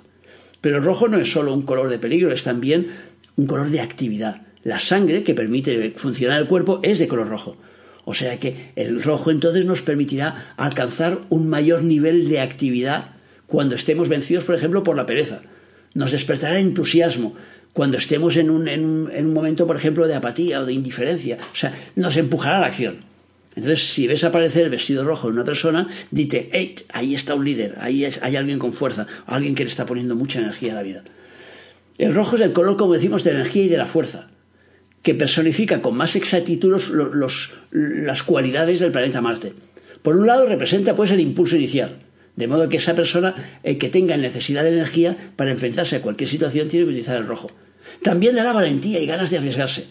Pero 0.60 0.78
el 0.78 0.84
rojo 0.84 1.08
no 1.08 1.20
es 1.20 1.32
solo 1.32 1.54
un 1.54 1.62
color 1.62 1.92
de 1.92 2.00
peligro, 2.00 2.32
es 2.32 2.42
también 2.42 2.88
un 3.36 3.46
color 3.46 3.70
de 3.70 3.82
actividad. 3.82 4.42
La 4.64 4.80
sangre 4.80 5.22
que 5.22 5.36
permite 5.36 5.92
funcionar 5.92 6.42
el 6.42 6.48
cuerpo 6.48 6.80
es 6.82 6.98
de 6.98 7.08
color 7.08 7.30
rojo. 7.30 7.58
O 8.06 8.16
sea 8.16 8.40
que 8.40 8.72
el 8.76 9.04
rojo 9.04 9.30
entonces 9.30 9.66
nos 9.66 9.84
permitirá 9.84 10.56
alcanzar 10.58 11.22
un 11.30 11.48
mayor 11.48 11.84
nivel 11.84 12.28
de 12.28 12.40
actividad 12.40 13.12
cuando 13.46 13.76
estemos 13.76 14.10
vencidos, 14.10 14.46
por 14.46 14.56
ejemplo, 14.56 14.82
por 14.82 14.96
la 14.96 15.06
pereza. 15.06 15.44
Nos 15.94 16.12
despertará 16.12 16.58
entusiasmo 16.58 17.36
cuando 17.74 17.98
estemos 17.98 18.36
en 18.38 18.50
un, 18.50 18.68
en 18.68 18.84
un, 18.84 19.34
momento, 19.34 19.68
por 19.68 19.78
ejemplo, 19.78 20.08
de 20.08 20.16
apatía 20.16 20.60
o 20.60 20.66
de 20.66 20.74
indiferencia. 20.74 21.38
O 21.54 21.56
sea, 21.56 21.76
nos 21.96 22.18
empujará 22.18 22.58
a 22.58 22.62
la 22.62 22.66
acción. 22.66 23.06
Entonces, 23.58 23.90
si 23.92 24.06
ves 24.06 24.24
aparecer 24.24 24.66
el 24.66 24.70
vestido 24.70 25.04
rojo 25.04 25.28
en 25.28 25.34
una 25.34 25.44
persona, 25.44 25.90
dite, 26.12 26.48
hey, 26.54 26.76
ahí 26.94 27.16
está 27.16 27.34
un 27.34 27.44
líder, 27.44 27.74
ahí 27.80 28.06
hay 28.06 28.36
alguien 28.36 28.60
con 28.60 28.72
fuerza, 28.72 29.08
alguien 29.26 29.56
que 29.56 29.64
le 29.64 29.70
está 29.72 29.84
poniendo 29.84 30.16
mucha 30.16 30.38
energía 30.38 30.74
a 30.74 30.76
la 30.76 30.84
vida. 30.84 31.04
El 31.98 32.14
rojo 32.14 32.36
es 32.36 32.44
el 32.44 32.54
color, 32.54 32.78
como 32.78 32.94
decimos, 32.94 33.24
de 33.24 33.34
la 33.34 33.40
energía 33.40 33.64
y 33.64 33.68
de 33.68 33.78
la 33.80 33.88
fuerza, 33.88 34.28
que 35.02 35.16
personifica 35.16 35.82
con 35.82 35.98
más 35.98 36.16
exactitud 36.16 36.80
las 37.72 38.22
cualidades 38.22 38.80
del 38.80 38.92
planeta 38.92 39.22
Marte. 39.22 39.54
Por 40.04 40.18
un 40.18 40.28
lado, 40.28 40.46
representa 40.46 40.96
pues 40.96 41.10
el 41.10 41.20
impulso 41.20 41.56
inicial, 41.56 41.98
de 42.36 42.48
modo 42.48 42.70
que 42.70 42.78
esa 42.78 42.94
persona 42.94 43.60
eh, 43.64 43.80
que 43.80 43.90
tenga 43.90 44.18
necesidad 44.18 44.66
de 44.66 44.74
energía 44.74 45.32
para 45.36 45.50
enfrentarse 45.50 45.96
a 45.96 46.04
cualquier 46.04 46.30
situación 46.30 46.68
tiene 46.68 46.86
que 46.86 46.92
utilizar 46.92 47.18
el 47.18 47.26
rojo. 47.26 47.50
También 48.04 48.36
dará 48.36 48.54
valentía 48.54 49.00
y 49.00 49.08
ganas 49.08 49.32
de 49.32 49.38
arriesgarse. 49.40 49.88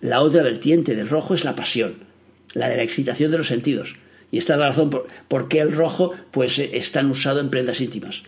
La 0.00 0.22
otra 0.22 0.42
vertiente 0.42 0.96
del 0.96 1.10
rojo 1.10 1.34
es 1.34 1.44
la 1.44 1.54
pasión, 1.54 2.08
la 2.54 2.68
de 2.68 2.76
la 2.76 2.82
excitación 2.82 3.30
de 3.30 3.38
los 3.38 3.48
sentidos. 3.48 3.96
Y 4.30 4.38
esta 4.38 4.54
es 4.54 4.60
la 4.60 4.68
razón 4.68 4.90
por, 5.28 5.48
qué 5.48 5.60
el 5.60 5.72
rojo 5.72 6.12
pues, 6.30 6.58
es 6.58 6.92
tan 6.92 7.10
usado 7.10 7.40
en 7.40 7.50
prendas 7.50 7.80
íntimas. 7.80 8.22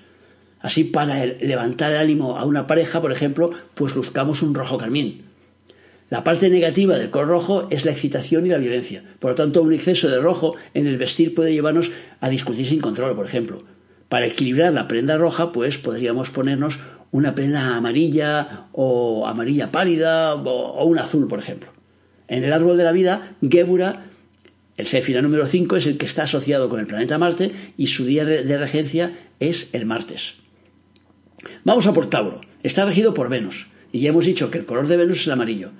Así, 0.60 0.84
para 0.84 1.24
levantar 1.26 1.92
el 1.92 1.98
ánimo 1.98 2.38
a 2.38 2.44
una 2.44 2.66
pareja, 2.66 3.00
por 3.00 3.12
ejemplo, 3.12 3.50
pues 3.74 3.94
luzcamos 3.96 4.42
un 4.42 4.54
rojo 4.54 4.78
carmín. 4.78 5.22
La 6.08 6.24
parte 6.24 6.50
negativa 6.50 6.98
del 6.98 7.10
color 7.10 7.28
rojo 7.28 7.68
es 7.70 7.84
la 7.84 7.92
excitación 7.92 8.46
y 8.46 8.50
la 8.50 8.58
violencia. 8.58 9.02
Por 9.18 9.30
lo 9.30 9.34
tanto, 9.34 9.62
un 9.62 9.72
exceso 9.72 10.08
de 10.08 10.20
rojo 10.20 10.56
en 10.74 10.86
el 10.86 10.98
vestir 10.98 11.34
puede 11.34 11.52
llevarnos 11.52 11.90
a 12.20 12.28
discutir 12.28 12.66
sin 12.66 12.80
control, 12.80 13.16
por 13.16 13.26
ejemplo. 13.26 13.64
Para 14.08 14.26
equilibrar 14.26 14.74
la 14.74 14.88
prenda 14.88 15.16
roja, 15.16 15.52
pues 15.52 15.78
podríamos 15.78 16.30
ponernos 16.30 16.78
una 17.12 17.34
prenda 17.34 17.76
amarilla 17.76 18.66
o 18.72 19.26
amarilla 19.26 19.72
pálida 19.72 20.34
o, 20.34 20.84
un 20.84 20.98
azul, 20.98 21.28
por 21.28 21.38
ejemplo. 21.38 21.70
En 22.28 22.44
el 22.44 22.52
árbol 22.52 22.76
de 22.76 22.84
la 22.84 22.92
vida, 22.92 23.36
Gébura, 23.40 24.04
el 24.76 24.86
Séfira 24.86 25.22
número 25.22 25.46
5, 25.46 25.76
es 25.76 25.86
el 25.86 25.98
que 25.98 26.06
está 26.06 26.24
asociado 26.24 26.68
con 26.68 26.80
el 26.80 26.86
planeta 26.86 27.18
Marte 27.18 27.52
y 27.76 27.88
su 27.88 28.04
día 28.04 28.24
de 28.24 28.58
regencia 28.58 29.12
es 29.38 29.68
el 29.72 29.86
martes. 29.86 30.34
Vamos 31.64 31.86
a 31.86 31.92
por 31.92 32.08
Tauro. 32.08 32.40
Está 32.62 32.84
regido 32.84 33.14
por 33.14 33.28
Venus. 33.28 33.68
Y 33.92 34.00
ya 34.00 34.10
hemos 34.10 34.24
dicho 34.24 34.50
que 34.50 34.58
el 34.58 34.66
color 34.66 34.86
de 34.86 34.96
Venus 34.96 35.20
es 35.20 35.26
el 35.26 35.34
amarillo. 35.34 35.70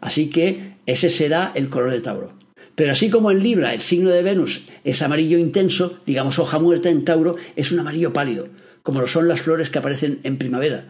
Así 0.00 0.28
que 0.28 0.74
ese 0.86 1.08
será 1.08 1.52
el 1.54 1.68
color 1.68 1.90
de 1.90 2.00
Tauro. 2.00 2.32
Pero 2.74 2.92
así 2.92 3.10
como 3.10 3.30
en 3.30 3.42
Libra 3.42 3.74
el 3.74 3.80
signo 3.80 4.10
de 4.10 4.22
Venus 4.22 4.62
es 4.84 5.02
amarillo 5.02 5.38
intenso, 5.38 6.00
digamos 6.06 6.38
hoja 6.38 6.58
muerta 6.58 6.90
en 6.90 7.04
Tauro 7.04 7.36
es 7.54 7.70
un 7.70 7.80
amarillo 7.80 8.12
pálido, 8.12 8.48
como 8.82 9.00
lo 9.00 9.06
son 9.06 9.28
las 9.28 9.42
flores 9.42 9.70
que 9.70 9.78
aparecen 9.78 10.20
en 10.22 10.38
primavera. 10.38 10.86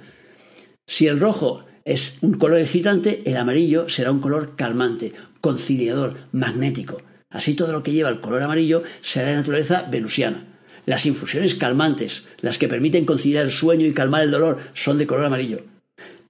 Si 0.87 1.07
el 1.07 1.19
rojo 1.19 1.65
es 1.85 2.19
un 2.21 2.35
color 2.35 2.61
excitante, 2.61 3.23
el 3.25 3.37
amarillo 3.37 3.89
será 3.89 4.13
un 4.13 4.21
color 4.21 4.55
calmante, 4.57 5.13
conciliador, 5.41 6.15
magnético. 6.31 7.03
Así 7.33 7.55
todo 7.55 7.73
lo 7.73 7.83
que 7.83 7.93
lleva 7.93 8.11
el 8.11 8.21
color 8.21 8.43
amarillo 8.43 8.83
será 9.01 9.29
de 9.29 9.37
naturaleza 9.37 9.89
venusiana. 9.91 10.45
Las 10.85 11.07
infusiones 11.07 11.55
calmantes, 11.55 12.25
las 12.41 12.59
que 12.59 12.69
permiten 12.69 13.05
conciliar 13.05 13.45
el 13.45 13.51
sueño 13.51 13.87
y 13.87 13.95
calmar 13.95 14.23
el 14.23 14.31
dolor, 14.31 14.59
son 14.75 14.99
de 14.99 15.07
color 15.07 15.27
amarillo. 15.27 15.61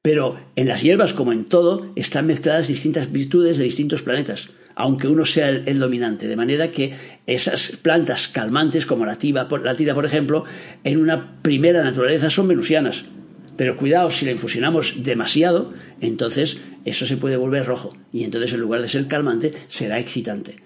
Pero 0.02 0.38
en 0.56 0.68
las 0.68 0.82
hierbas, 0.82 1.14
como 1.14 1.32
en 1.32 1.44
todo, 1.44 1.92
están 1.96 2.26
mezcladas 2.26 2.68
distintas 2.68 3.12
virtudes 3.12 3.56
de 3.56 3.64
distintos 3.64 4.02
planetas, 4.02 4.50
aunque 4.74 5.08
uno 5.08 5.24
sea 5.24 5.48
el, 5.48 5.78
dominante. 5.78 6.26
De 6.26 6.36
manera 6.36 6.70
que 6.70 6.94
esas 7.26 7.72
plantas 7.82 8.28
calmantes, 8.28 8.84
como 8.84 9.06
la, 9.06 9.16
tiba, 9.16 9.48
la 9.62 9.76
tira, 9.76 9.94
por 9.94 10.04
ejemplo, 10.04 10.44
en 10.84 10.98
una 11.00 11.40
primera 11.40 11.82
naturaleza 11.82 12.30
son 12.30 12.48
venusianas. 12.48 13.04
Pero 13.56 13.76
cuidado, 13.76 14.10
si 14.10 14.24
la 14.24 14.32
infusionamos 14.32 15.04
demasiado, 15.04 15.72
entonces 16.00 16.58
eso 16.84 17.06
se 17.06 17.16
puede 17.16 17.36
volver 17.36 17.64
rojo. 17.64 17.96
Y 18.12 18.24
entonces 18.24 18.52
en 18.52 18.60
lugar 18.60 18.80
de 18.80 18.88
ser 18.88 19.06
calmante, 19.06 19.52
será 19.68 19.98
excitante. 19.98 20.56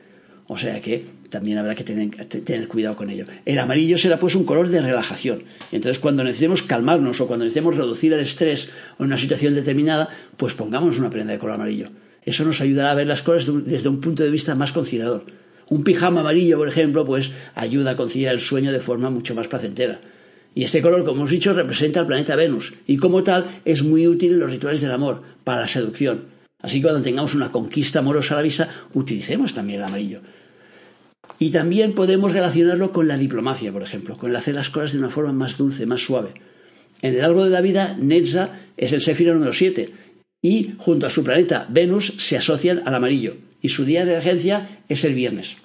O 0.48 0.56
sea 0.56 0.80
que 0.80 1.04
también 1.28 1.58
habrá 1.58 1.74
que 1.74 1.82
tener, 1.82 2.10
tener, 2.26 2.68
cuidado 2.68 2.96
con 2.96 3.10
ello. 3.10 3.24
El 3.44 3.58
amarillo 3.58 3.98
será 3.98 4.18
pues 4.18 4.34
un 4.34 4.44
color 4.44 4.68
de 4.68 4.80
relajación. 4.80 5.42
Entonces 5.72 5.98
cuando 5.98 6.22
necesitemos 6.22 6.62
calmarnos 6.62 7.20
o 7.20 7.26
cuando 7.26 7.44
necesitemos 7.44 7.76
reducir 7.76 8.12
el 8.12 8.20
estrés 8.20 8.68
o 8.98 9.04
una 9.04 9.18
situación 9.18 9.54
determinada, 9.54 10.08
pues 10.36 10.54
pongamos 10.54 10.98
una 10.98 11.10
prenda 11.10 11.32
de 11.32 11.38
color 11.38 11.56
amarillo. 11.56 11.88
Eso 12.24 12.44
nos 12.44 12.60
ayudará 12.60 12.92
a 12.92 12.94
ver 12.94 13.06
las 13.06 13.22
cosas 13.22 13.52
desde 13.64 13.88
un 13.88 14.00
punto 14.00 14.22
de 14.22 14.30
vista 14.30 14.54
más 14.54 14.72
conciliador. 14.72 15.26
Un 15.68 15.82
pijama 15.82 16.20
amarillo, 16.20 16.58
por 16.58 16.68
ejemplo, 16.68 17.04
pues 17.04 17.32
ayuda 17.56 17.92
a 17.92 17.96
conciliar 17.96 18.34
el 18.34 18.40
sueño 18.40 18.72
de 18.72 18.80
forma 18.80 19.10
mucho 19.10 19.34
más 19.34 19.48
placentera. 19.48 20.00
Y 20.54 20.62
este 20.62 20.80
color, 20.80 21.04
como 21.04 21.18
hemos 21.18 21.30
dicho, 21.30 21.52
representa 21.52 22.00
al 22.00 22.06
planeta 22.06 22.36
Venus 22.36 22.74
y 22.86 22.96
como 22.96 23.22
tal 23.22 23.60
es 23.64 23.82
muy 23.82 24.06
útil 24.06 24.32
en 24.32 24.38
los 24.40 24.50
rituales 24.50 24.80
del 24.80 24.92
amor, 24.92 25.22
para 25.44 25.62
la 25.62 25.68
seducción. 25.68 26.36
Así 26.66 26.78
que 26.78 26.82
cuando 26.82 27.00
tengamos 27.00 27.37
una 27.37 27.52
conquista 27.52 28.00
amorosa 28.00 28.35
a 28.35 28.38
la 28.38 28.42
vista, 28.42 28.68
utilicemos 28.92 29.54
también 29.54 29.78
el 29.78 29.87
amarillo. 29.87 30.20
Y 31.38 31.50
también 31.50 31.94
podemos 31.94 32.32
relacionarlo 32.32 32.90
con 32.90 33.06
la 33.06 33.16
diplomacia, 33.16 33.70
por 33.70 33.85
ejemplo, 33.85 34.16
con 34.16 34.30
el 34.30 34.37
hacer 34.37 34.56
las 34.56 34.68
cosas 34.68 34.92
de 34.92 34.99
una 34.99 35.08
forma 35.08 35.32
más 35.32 35.58
dulce, 35.58 35.87
más 35.87 36.00
suave. 36.00 36.35
En 37.02 37.14
el 37.14 37.25
árbol 37.25 37.44
de 37.44 37.50
la 37.50 37.61
vida, 37.61 37.96
Netza 37.96 38.50
es 38.76 38.92
el 38.92 39.00
séfiro 39.00 39.35
número 39.35 39.52
7 39.52 39.92
y 40.42 40.73
junto 40.76 41.06
a 41.06 41.11
su 41.11 41.23
planeta 41.23 41.68
Venus 41.68 42.14
se 42.18 42.37
asocian 42.37 42.82
al 42.85 42.96
amarillo 42.96 43.37
y 43.62 43.68
su 43.68 43.85
día 43.85 44.04
de 44.04 44.16
regencia 44.16 44.80
es 44.88 45.04
el 45.04 45.14
viernes. 45.14 45.58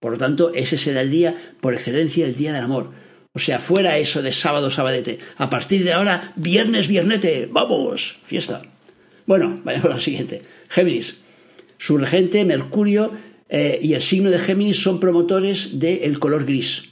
Por 0.00 0.10
lo 0.10 0.18
tanto, 0.18 0.52
ese 0.54 0.76
será 0.76 1.02
el 1.02 1.10
día 1.12 1.36
por 1.60 1.72
excelencia, 1.72 2.26
el 2.26 2.34
día 2.34 2.52
del 2.52 2.64
amor. 2.64 2.90
O 3.32 3.38
sea, 3.38 3.60
fuera 3.60 3.96
eso 3.96 4.22
de 4.22 4.32
sábado, 4.32 4.70
sabadete. 4.70 5.20
A 5.36 5.48
partir 5.48 5.84
de 5.84 5.92
ahora, 5.92 6.32
viernes, 6.34 6.88
viernete. 6.88 7.48
¡Vamos! 7.48 8.18
Fiesta. 8.24 8.71
Bueno, 9.32 9.58
vayamos 9.64 9.86
a 9.86 9.94
lo 9.94 9.98
siguiente. 9.98 10.42
Géminis. 10.68 11.16
Su 11.78 11.96
regente, 11.96 12.44
Mercurio, 12.44 13.12
eh, 13.48 13.80
y 13.82 13.94
el 13.94 14.02
signo 14.02 14.30
de 14.30 14.38
Géminis 14.38 14.82
son 14.82 15.00
promotores 15.00 15.78
del 15.78 16.18
color 16.18 16.44
gris. 16.44 16.90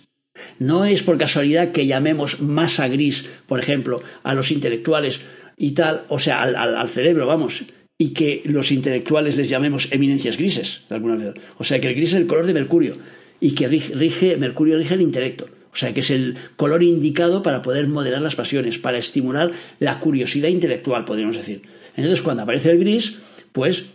No 0.59 0.87
es 0.87 1.03
por 1.03 1.19
casualidad 1.19 1.73
que 1.73 1.87
llamemos 1.87 2.41
masa 2.41 2.89
gris, 2.89 3.29
por 3.47 3.61
ejemplo, 3.61 4.03
a 4.23 4.33
los 4.33 4.53
intelectuales 4.53 5.21
y 5.59 5.73
tal, 5.73 6.05
o 6.09 6.19
sea, 6.19 6.41
al, 6.41 6.89
cerebro, 6.89 7.27
vamos, 7.27 7.65
y 7.99 8.15
que 8.15 8.41
los 8.47 8.73
intelectuales 8.73 9.37
les 9.37 9.51
llamemos 9.51 9.93
eminencias 9.93 10.39
grises, 10.39 10.85
de 10.89 10.95
alguna 10.95 11.17
manera. 11.17 11.35
O 11.59 11.65
sea, 11.65 11.79
que 11.79 11.89
el 11.89 11.95
gris 11.95 12.15
es 12.15 12.15
el 12.15 12.27
color 12.27 12.47
de 12.47 12.55
Mercurio 12.55 12.97
y 13.39 13.51
que 13.51 13.69
rige, 13.69 14.39
Mercurio 14.39 14.79
rige 14.79 14.95
el 14.95 15.03
intelecto. 15.03 15.47
O 15.75 15.77
sea, 15.77 15.93
que 15.93 16.01
es 16.01 16.11
el 16.11 16.39
color 16.57 16.83
indicado 16.83 17.43
para 17.43 17.61
poder 17.61 17.87
moderar 17.87 18.23
las 18.23 18.35
pasiones, 18.35 18.79
para 18.79 18.97
estimular 18.97 19.53
la 19.79 19.99
curiosidad 20.01 20.49
intelectual, 20.49 21.05
podríamos 21.05 21.37
decir. 21.37 21.80
Entonces, 22.01 22.23
cuando 22.23 22.43
aparece 22.45 22.71
el 22.71 22.79
gris, 22.79 23.19
pues 23.53 23.87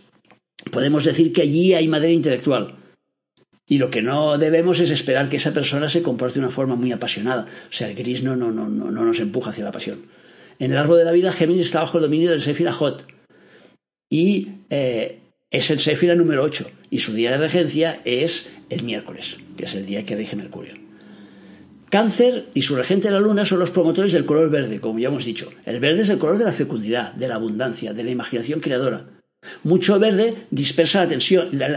podemos 0.70 1.04
decir 1.04 1.32
que 1.32 1.42
allí 1.42 1.74
hay 1.74 1.88
madera 1.88 2.12
intelectual. 2.12 2.76
Y 3.68 3.78
lo 3.78 3.90
que 3.90 4.00
no 4.00 4.38
debemos 4.38 4.78
es 4.78 4.90
esperar 4.92 5.28
que 5.28 5.38
esa 5.38 5.52
persona 5.52 5.88
se 5.88 6.02
comporte 6.02 6.34
de 6.34 6.46
una 6.46 6.54
forma 6.54 6.76
muy 6.76 6.92
apasionada. 6.92 7.46
O 7.68 7.72
sea, 7.72 7.88
el 7.88 7.96
gris 7.96 8.22
no, 8.22 8.36
no, 8.36 8.52
no, 8.52 8.68
no, 8.68 8.90
nos 8.90 9.18
empuja 9.18 9.50
hacia 9.50 9.64
la 9.64 9.72
pasión. 9.72 10.06
En 10.60 10.70
el 10.70 10.78
árbol 10.78 10.98
de 10.98 11.04
la 11.04 11.10
vida, 11.10 11.32
Géminis 11.32 11.66
está 11.66 11.80
bajo 11.80 11.98
el 11.98 12.04
dominio 12.04 12.30
del 12.30 12.40
Sefira 12.40 12.72
Hot. 12.72 13.06
Y 14.08 14.50
eh, 14.70 15.18
es 15.50 15.70
el 15.70 15.80
Sefira 15.80 16.14
número 16.14 16.44
8. 16.44 16.70
Y 16.90 17.00
su 17.00 17.12
día 17.12 17.32
de 17.32 17.38
regencia 17.38 18.00
es 18.04 18.52
el 18.70 18.84
miércoles, 18.84 19.38
que 19.56 19.64
es 19.64 19.74
el 19.74 19.84
día 19.84 20.06
que 20.06 20.14
rige 20.14 20.36
Mercurio. 20.36 20.85
Cáncer 21.90 22.46
y 22.52 22.62
su 22.62 22.74
regente 22.74 23.10
la 23.10 23.20
luna 23.20 23.44
son 23.44 23.60
los 23.60 23.70
promotores 23.70 24.12
del 24.12 24.26
color 24.26 24.50
verde, 24.50 24.80
como 24.80 24.98
ya 24.98 25.08
hemos 25.08 25.24
dicho. 25.24 25.50
El 25.64 25.78
verde 25.78 26.02
es 26.02 26.08
el 26.08 26.18
color 26.18 26.36
de 26.36 26.44
la 26.44 26.52
fecundidad, 26.52 27.12
de 27.12 27.28
la 27.28 27.36
abundancia, 27.36 27.92
de 27.92 28.02
la 28.02 28.10
imaginación 28.10 28.60
creadora. 28.60 29.06
Mucho 29.62 29.98
verde 30.00 30.46
dispersa 30.50 31.06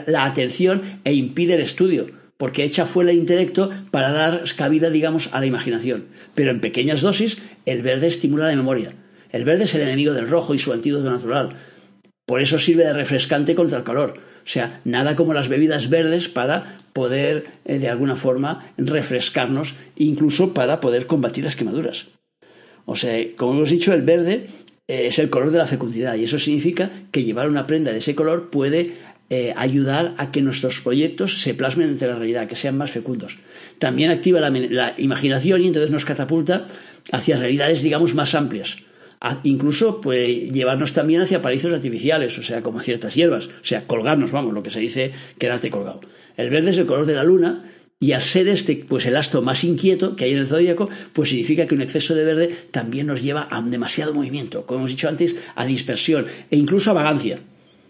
la 0.07 0.25
atención, 0.25 0.81
e 1.03 1.13
impide 1.13 1.53
el 1.53 1.61
estudio, 1.61 2.07
porque 2.37 2.63
echa 2.63 2.87
fuera 2.87 3.11
el 3.11 3.17
intelecto 3.17 3.69
para 3.91 4.11
dar 4.11 4.43
cabida, 4.55 4.89
digamos, 4.89 5.29
a 5.31 5.39
la 5.39 5.45
imaginación. 5.45 6.07
Pero 6.33 6.49
en 6.49 6.61
pequeñas 6.61 7.01
dosis, 7.01 7.39
el 7.67 7.83
verde 7.83 8.07
estimula 8.07 8.47
la 8.47 8.55
memoria. 8.55 8.93
El 9.31 9.45
verde 9.45 9.65
es 9.65 9.75
el 9.75 9.81
enemigo 9.81 10.13
del 10.13 10.27
rojo 10.27 10.55
y 10.55 10.57
su 10.57 10.73
antídoto 10.73 11.11
natural. 11.11 11.49
Por 12.25 12.41
eso 12.41 12.57
sirve 12.57 12.83
de 12.83 12.93
refrescante 12.93 13.53
contra 13.53 13.77
el 13.77 13.83
calor. 13.83 14.15
O 14.43 14.50
sea, 14.51 14.81
nada 14.86 15.15
como 15.15 15.34
las 15.34 15.48
bebidas 15.48 15.89
verdes 15.89 16.27
para 16.27 16.77
poder, 16.93 17.46
eh, 17.65 17.79
de 17.79 17.89
alguna 17.89 18.15
forma, 18.15 18.72
refrescarnos, 18.77 19.75
incluso 19.96 20.53
para 20.53 20.79
poder 20.79 21.05
combatir 21.05 21.43
las 21.43 21.55
quemaduras. 21.55 22.08
O 22.86 22.96
sea, 22.96 23.24
como 23.38 23.53
hemos 23.53 23.69
dicho, 23.69 23.93
el 23.93 24.01
verde 24.01 24.48
eh, 24.88 25.05
es 25.08 25.19
el 25.19 25.29
color 25.29 25.51
de 25.51 25.60
la 25.60 25.67
fecundidad 25.67 26.15
y 26.15 26.24
eso 26.24 26.39
significa 26.39 26.89
que 27.12 27.24
llevar 27.24 27.48
una 27.48 27.67
prenda 27.67 27.91
de 27.91 28.00
ese 28.00 28.15
color 28.15 28.50
puede 28.50 28.96
eh, 29.31 29.53
ayudar 29.55 30.15
a 30.17 30.31
que 30.31 30.41
nuestros 30.41 30.81
proyectos 30.81 31.43
se 31.43 31.53
plasmen 31.53 31.89
entre 31.89 32.08
la 32.08 32.15
realidad, 32.15 32.48
que 32.48 32.55
sean 32.55 32.75
más 32.75 32.89
fecundos. 32.89 33.38
También 33.77 34.10
activa 34.10 34.39
la, 34.39 34.96
imaginación 34.98 35.62
y 35.62 35.67
entonces 35.67 35.91
nos 35.91 36.03
catapulta 36.03 36.65
hacia 37.12 37.38
realidades, 37.38 37.84
digamos, 37.84 38.15
más 38.15 38.34
amplias. 38.34 38.77
Incluso 39.43 40.01
puede 40.01 40.49
llevarnos 40.49 40.93
también 40.93 41.21
hacia 41.21 41.41
paraísos 41.41 41.73
artificiales, 41.73 42.38
o 42.38 42.43
sea, 42.43 42.61
como 42.61 42.81
ciertas 42.81 43.15
hierbas, 43.15 43.47
o 43.47 43.63
sea, 43.63 43.85
colgarnos, 43.85 44.31
vamos, 44.31 44.53
lo 44.53 44.63
que 44.63 44.69
se 44.69 44.79
dice 44.79 45.11
quedarte 45.38 45.69
colgado. 45.69 46.01
El 46.38 46.49
verde 46.49 46.71
es 46.71 46.77
el 46.77 46.85
color 46.85 47.05
de 47.05 47.15
la 47.15 47.23
luna 47.23 47.65
y 47.99 48.13
al 48.13 48.21
ser 48.21 48.47
este, 48.47 48.85
pues 48.88 49.05
el 49.05 49.17
astro 49.17 49.41
más 49.41 49.63
inquieto 49.65 50.15
que 50.15 50.23
hay 50.23 50.31
en 50.31 50.38
el 50.38 50.47
zodíaco, 50.47 50.89
pues 51.11 51.29
significa 51.29 51.67
que 51.67 51.75
un 51.75 51.81
exceso 51.81 52.15
de 52.15 52.23
verde 52.23 52.55
también 52.71 53.07
nos 53.07 53.21
lleva 53.21 53.47
a 53.51 53.61
demasiado 53.61 54.13
movimiento, 54.13 54.65
como 54.65 54.79
hemos 54.79 54.91
dicho 54.91 55.09
antes, 55.09 55.35
a 55.55 55.65
dispersión 55.65 56.27
e 56.49 56.55
incluso 56.55 56.91
a 56.91 56.93
vagancia. 56.93 57.39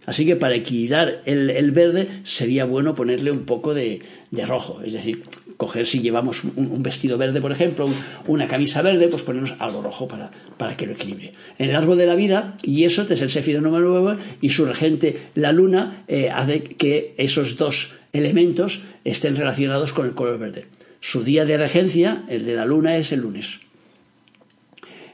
Así 0.09 0.25
que 0.25 0.35
para 0.35 0.55
equilibrar 0.55 1.21
el, 1.25 1.71
verde 1.71 2.07
sería 2.23 2.65
bueno 2.65 2.95
ponerle 2.95 3.29
un 3.29 3.45
poco 3.45 3.75
de, 3.75 4.01
rojo, 4.47 4.81
es 4.83 4.93
decir, 4.93 5.21
coger 5.55 5.85
si 5.85 6.01
llevamos 6.01 6.43
un, 6.43 6.81
vestido 6.81 7.15
verde, 7.19 7.39
por 7.41 7.51
ejemplo, 7.51 7.87
una 8.25 8.47
camisa 8.47 8.81
verde, 8.81 9.07
pues 9.07 9.21
ponernos 9.21 9.53
algo 9.59 9.83
rojo 9.83 10.07
para, 10.07 10.31
para, 10.57 10.75
que 10.75 10.87
lo 10.87 10.93
equilibre. 10.93 11.33
En 11.59 11.69
el 11.69 11.75
árbol 11.75 11.95
de 11.95 12.07
la 12.07 12.15
vida, 12.15 12.57
y 12.63 12.85
eso 12.85 13.03
es 13.03 13.21
el 13.21 13.29
sefiro 13.29 13.61
número 13.61 13.87
9, 14.01 14.19
y 14.41 14.49
su 14.49 14.65
regente, 14.65 15.27
la 15.35 15.51
luna, 15.51 16.05
eh, 16.07 16.31
hace 16.31 16.63
que 16.63 17.13
esos 17.17 17.55
dos 17.55 17.91
elementos 18.11 18.81
estén 19.05 19.35
relacionados 19.35 19.93
con 19.93 20.07
el 20.07 20.13
color 20.13 20.39
verde. 20.39 20.65
Su 21.01 21.23
día 21.23 21.45
de 21.45 21.55
regencia, 21.55 22.23
el 22.29 22.47
de 22.47 22.55
la 22.55 22.65
luna, 22.65 22.97
es 22.97 23.11
el 23.11 23.19
lunes. 23.19 23.59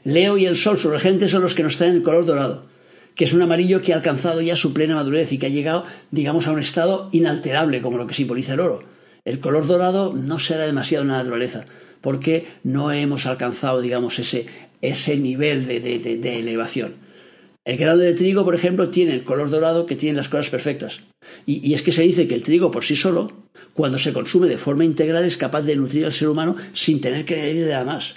Leo 0.04 0.38
y 0.38 0.46
el 0.46 0.56
sol, 0.56 0.78
su 0.78 0.88
regente, 0.88 1.28
son 1.28 1.42
los 1.42 1.54
que 1.54 1.62
nos 1.62 1.72
están 1.74 1.88
en 1.90 1.96
el 1.96 2.02
color 2.02 2.24
dorado, 2.24 2.75
que 3.16 3.24
es 3.24 3.32
un 3.32 3.42
amarillo 3.42 3.82
que 3.82 3.92
ha 3.92 3.96
alcanzado 3.96 4.40
ya 4.40 4.54
su 4.54 4.72
plena 4.72 4.94
madurez 4.94 5.32
y 5.32 5.38
que 5.38 5.46
ha 5.46 5.50
llegado, 5.50 5.84
digamos, 6.12 6.46
a 6.46 6.52
un 6.52 6.60
estado 6.60 7.08
inalterable, 7.10 7.82
como 7.82 7.98
lo 7.98 8.06
que 8.06 8.14
simboliza 8.14 8.54
el 8.54 8.60
oro. 8.60 8.84
El 9.24 9.40
color 9.40 9.66
dorado 9.66 10.12
no 10.14 10.38
será 10.38 10.66
demasiado 10.66 11.02
en 11.02 11.10
la 11.10 11.18
naturaleza, 11.18 11.64
porque 12.00 12.46
no 12.62 12.92
hemos 12.92 13.26
alcanzado, 13.26 13.80
digamos, 13.80 14.20
ese, 14.20 14.46
ese 14.82 15.16
nivel 15.16 15.66
de, 15.66 15.80
de 15.80 16.38
elevación. 16.38 17.06
El 17.66 17.78
grano 17.78 17.98
de 17.98 18.14
trigo, 18.14 18.44
por 18.44 18.54
ejemplo, 18.54 18.90
tiene 18.90 19.12
el 19.12 19.24
color 19.24 19.50
dorado 19.50 19.86
que 19.86 19.96
tiene 19.96 20.16
las 20.16 20.28
cosas 20.28 20.50
perfectas. 20.50 21.00
Y, 21.46 21.74
es 21.74 21.82
que 21.82 21.90
se 21.90 22.02
dice 22.02 22.28
que 22.28 22.36
el 22.36 22.44
trigo 22.44 22.70
por 22.70 22.84
sí 22.84 22.94
solo, 22.94 23.32
cuando 23.74 23.98
se 23.98 24.12
consume 24.12 24.46
de 24.46 24.56
forma 24.56 24.84
integral, 24.84 25.24
es 25.24 25.36
capaz 25.36 25.62
de 25.62 25.74
nutrir 25.74 26.04
al 26.04 26.12
ser 26.12 26.28
humano 26.28 26.54
sin 26.74 27.00
tener 27.00 27.24
que 27.24 27.34
añadirle 27.34 27.70
nada 27.70 27.84
más. 27.84 28.14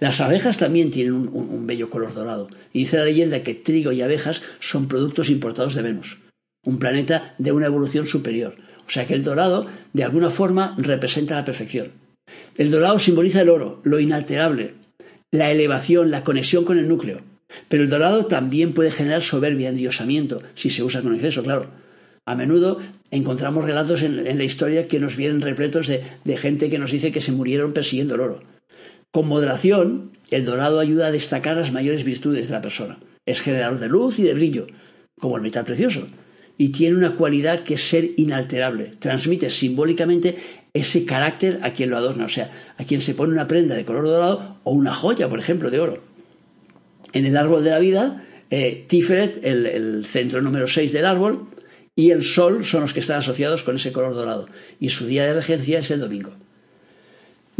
Las 0.00 0.22
abejas 0.22 0.56
también 0.56 0.90
tienen 0.90 1.12
un, 1.12 1.66
bello 1.66 1.90
color 1.90 2.14
dorado. 2.14 2.48
Y 2.72 2.80
dice 2.80 2.96
la 2.96 3.04
leyenda 3.04 3.42
que 3.42 3.54
trigo 3.54 3.92
y 3.92 4.00
abejas 4.00 4.42
son 4.58 4.88
productos 4.88 5.28
importados 5.28 5.74
de 5.74 5.82
Venus, 5.82 6.18
un 6.64 6.78
planeta 6.78 7.34
de 7.38 7.52
una 7.52 7.66
evolución 7.66 8.06
superior. 8.06 8.56
O 8.86 8.90
sea 8.90 9.06
que 9.06 9.14
el 9.14 9.22
dorado, 9.22 9.66
de 9.92 10.02
alguna 10.02 10.30
forma, 10.30 10.74
representa 10.78 11.36
la 11.36 11.44
perfección. 11.44 11.92
El 12.56 12.70
dorado 12.70 12.98
simboliza 12.98 13.42
el 13.42 13.50
oro, 13.50 13.82
lo 13.84 14.00
inalterable, 14.00 14.74
la 15.30 15.50
elevación, 15.50 16.10
la 16.10 16.24
conexión 16.24 16.64
con 16.64 16.78
el 16.78 16.88
núcleo. 16.88 17.20
Pero 17.68 17.82
el 17.82 17.90
dorado 17.90 18.26
también 18.26 18.72
puede 18.72 18.90
generar 18.90 19.22
soberbia, 19.22 19.68
endiosamiento, 19.68 20.42
si 20.54 20.70
se 20.70 20.82
usa 20.82 21.02
con 21.02 21.14
exceso, 21.14 21.42
claro. 21.42 21.66
A 22.24 22.34
menudo 22.34 22.78
encontramos 23.10 23.64
relatos 23.64 24.02
en, 24.02 24.38
la 24.38 24.44
historia 24.44 24.86
que 24.88 25.00
nos 25.00 25.16
vienen 25.16 25.40
repletos 25.40 25.88
de, 25.88 26.04
de, 26.24 26.36
gente 26.36 26.70
que 26.70 26.78
nos 26.78 26.92
dice 26.92 27.12
que 27.12 27.20
se 27.20 27.32
murieron 27.32 27.72
persiguiendo 27.72 28.14
el 28.14 28.20
oro. 28.20 28.42
Con 29.12 29.26
moderación, 29.26 30.12
el 30.30 30.44
dorado 30.44 30.78
ayuda 30.78 31.08
a 31.08 31.12
destacar 31.12 31.56
las 31.56 31.72
mayores 31.72 32.04
virtudes 32.04 32.46
de 32.46 32.54
la 32.54 32.62
persona. 32.62 33.00
Es 33.26 33.40
generador 33.40 33.80
de 33.80 33.88
luz 33.88 34.20
y 34.20 34.22
de 34.22 34.34
brillo, 34.34 34.68
como 35.18 35.36
el 35.36 35.42
metal 35.42 35.64
precioso. 35.64 36.06
Y 36.56 36.68
tiene 36.68 36.96
una 36.96 37.16
cualidad 37.16 37.64
que 37.64 37.74
es 37.74 37.88
ser 37.88 38.10
inalterable. 38.16 38.92
Transmite 39.00 39.50
simbólicamente 39.50 40.36
ese 40.72 41.04
carácter 41.04 41.58
a 41.62 41.72
quien 41.72 41.90
lo 41.90 41.96
adorna, 41.96 42.26
o 42.26 42.28
sea, 42.28 42.50
a 42.76 42.84
quien 42.84 43.00
se 43.00 43.14
pone 43.14 43.32
una 43.32 43.48
prenda 43.48 43.74
de 43.74 43.84
color 43.84 44.06
dorado 44.06 44.60
o 44.62 44.72
una 44.72 44.94
joya, 44.94 45.28
por 45.28 45.40
ejemplo, 45.40 45.70
de 45.70 45.80
oro. 45.80 46.02
En 47.12 47.26
el 47.26 47.36
árbol 47.36 47.64
de 47.64 47.70
la 47.70 47.80
vida, 47.80 48.24
eh, 48.50 48.84
Tiferet, 48.86 49.44
el, 49.44 50.04
centro 50.06 50.40
número 50.40 50.68
6 50.68 50.92
del 50.92 51.06
árbol, 51.06 51.48
y 51.96 52.12
el 52.12 52.22
sol 52.22 52.64
son 52.64 52.82
los 52.82 52.94
que 52.94 53.00
están 53.00 53.18
asociados 53.18 53.64
con 53.64 53.76
ese 53.76 53.92
color 53.92 54.14
dorado. 54.14 54.48
Y 54.78 54.90
su 54.90 55.06
día 55.06 55.26
de 55.26 55.34
regencia 55.34 55.80
es 55.80 55.90
el 55.90 56.00
domingo. 56.00 56.30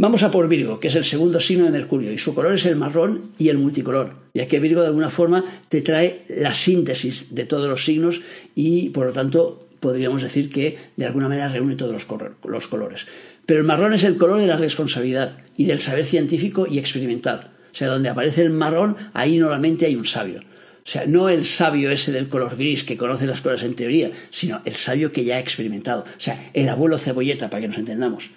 Vamos 0.01 0.23
a 0.23 0.31
por 0.31 0.47
Virgo, 0.47 0.79
que 0.79 0.87
es 0.87 0.95
el 0.95 1.05
segundo 1.05 1.39
signo 1.39 1.65
de 1.65 1.69
Mercurio, 1.69 2.11
y 2.11 2.17
su 2.17 2.33
color 2.33 2.55
es 2.55 2.65
el 2.65 2.75
marrón 2.75 3.33
y 3.37 3.49
el 3.49 3.59
multicolor, 3.59 4.15
ya 4.33 4.47
que 4.47 4.59
Virgo 4.59 4.81
de 4.81 4.87
alguna 4.87 5.11
forma 5.11 5.45
te 5.69 5.81
trae 5.81 6.23
la 6.27 6.55
síntesis 6.55 7.35
de 7.35 7.45
todos 7.45 7.69
los 7.69 7.85
signos 7.85 8.23
y 8.55 8.89
por 8.89 9.05
lo 9.05 9.11
tanto 9.11 9.67
podríamos 9.79 10.23
decir 10.23 10.49
que 10.49 10.75
de 10.97 11.05
alguna 11.05 11.27
manera 11.27 11.49
reúne 11.49 11.75
todos 11.75 11.93
los, 11.93 12.67
colores. 12.67 13.05
Pero 13.45 13.59
el 13.59 13.65
marrón 13.67 13.93
es 13.93 14.03
el 14.03 14.17
color 14.17 14.39
de 14.39 14.47
la 14.47 14.57
responsabilidad 14.57 15.37
y 15.55 15.65
del 15.65 15.81
saber 15.81 16.03
científico 16.03 16.65
y 16.67 16.79
experimental. 16.79 17.51
O 17.71 17.75
sea, 17.75 17.87
donde 17.87 18.09
aparece 18.09 18.41
el 18.41 18.49
marrón, 18.49 18.97
ahí 19.13 19.37
normalmente 19.37 19.85
hay 19.85 19.95
un 19.95 20.05
sabio. 20.05 20.39
O 20.39 20.89
sea, 20.89 21.05
no 21.05 21.29
el 21.29 21.45
sabio 21.45 21.91
ese 21.91 22.11
del 22.11 22.27
color 22.27 22.57
gris 22.57 22.83
que 22.83 22.97
conoce 22.97 23.27
las 23.27 23.41
cosas 23.41 23.61
en 23.61 23.75
teoría, 23.75 24.09
sino 24.31 24.61
el 24.65 24.73
sabio 24.77 25.11
que 25.11 25.25
ya 25.25 25.35
ha 25.35 25.39
experimentado. 25.39 26.05
O 26.05 26.19
sea, 26.19 26.49
el 26.55 26.69
abuelo 26.69 26.97
cebolleta, 26.97 27.51
para 27.51 27.61
que 27.61 27.67
nos 27.67 27.77
entendamos. 27.77 28.31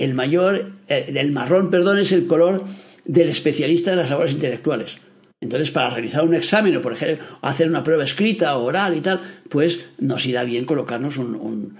El 0.00 0.14
mayor, 0.14 0.72
eh, 0.88 1.12
el 1.14 1.30
marrón, 1.30 1.70
perdón, 1.70 1.98
es 1.98 2.10
el 2.12 2.26
color 2.26 2.64
del 3.04 3.28
especialista 3.28 3.90
en 3.90 3.98
las 3.98 4.08
labores 4.08 4.32
intelectuales. 4.32 4.98
Entonces, 5.42 5.70
para 5.70 5.90
realizar 5.90 6.24
un 6.24 6.34
examen 6.34 6.74
o, 6.74 6.80
por 6.80 6.94
ejemplo, 6.94 7.22
hacer 7.42 7.68
una 7.68 7.82
prueba 7.82 8.02
escrita 8.02 8.56
o 8.56 8.64
oral 8.64 8.96
y 8.96 9.02
tal, 9.02 9.20
pues 9.50 9.84
nos 9.98 10.24
irá 10.24 10.42
bien 10.44 10.64
colocarnos 10.64 11.18
un, 11.18 11.76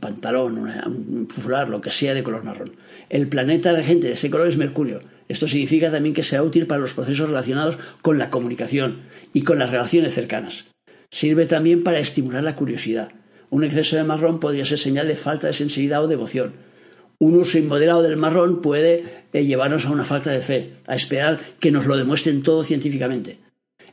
pantalón, 0.00 0.58
un 0.58 1.28
fular, 1.28 1.68
lo 1.68 1.80
que 1.80 1.92
sea 1.92 2.14
de 2.14 2.24
color 2.24 2.42
marrón. 2.42 2.72
El 3.10 3.28
planeta 3.28 3.72
regente 3.72 4.08
de 4.08 4.14
ese 4.14 4.28
color 4.28 4.48
es 4.48 4.56
Mercurio. 4.56 5.02
Esto 5.28 5.46
significa 5.46 5.92
también 5.92 6.16
que 6.16 6.24
sea 6.24 6.42
útil 6.42 6.66
para 6.66 6.80
los 6.80 6.94
procesos 6.94 7.28
relacionados 7.28 7.78
con 8.02 8.18
la 8.18 8.30
comunicación 8.30 9.02
y 9.32 9.42
con 9.42 9.60
las 9.60 9.70
relaciones 9.70 10.14
cercanas. 10.14 10.64
Sirve 11.12 11.46
también 11.46 11.84
para 11.84 12.00
estimular 12.00 12.42
la 12.42 12.56
curiosidad. 12.56 13.12
Un 13.50 13.62
exceso 13.62 13.94
de 13.94 14.02
marrón 14.02 14.40
podría 14.40 14.64
ser 14.64 14.78
señal 14.78 15.06
de 15.06 15.14
falta 15.14 15.46
de 15.46 15.52
sensibilidad 15.52 16.02
o 16.02 16.08
devoción. 16.08 16.65
Un 17.18 17.36
uso 17.36 17.58
inmoderado 17.58 18.02
del 18.02 18.16
marrón 18.16 18.60
puede 18.60 19.24
eh, 19.32 19.44
llevarnos 19.44 19.86
a 19.86 19.90
una 19.90 20.04
falta 20.04 20.30
de 20.30 20.40
fe, 20.40 20.72
a 20.86 20.94
esperar 20.94 21.40
que 21.60 21.70
nos 21.70 21.86
lo 21.86 21.96
demuestren 21.96 22.42
todo 22.42 22.64
científicamente. 22.64 23.38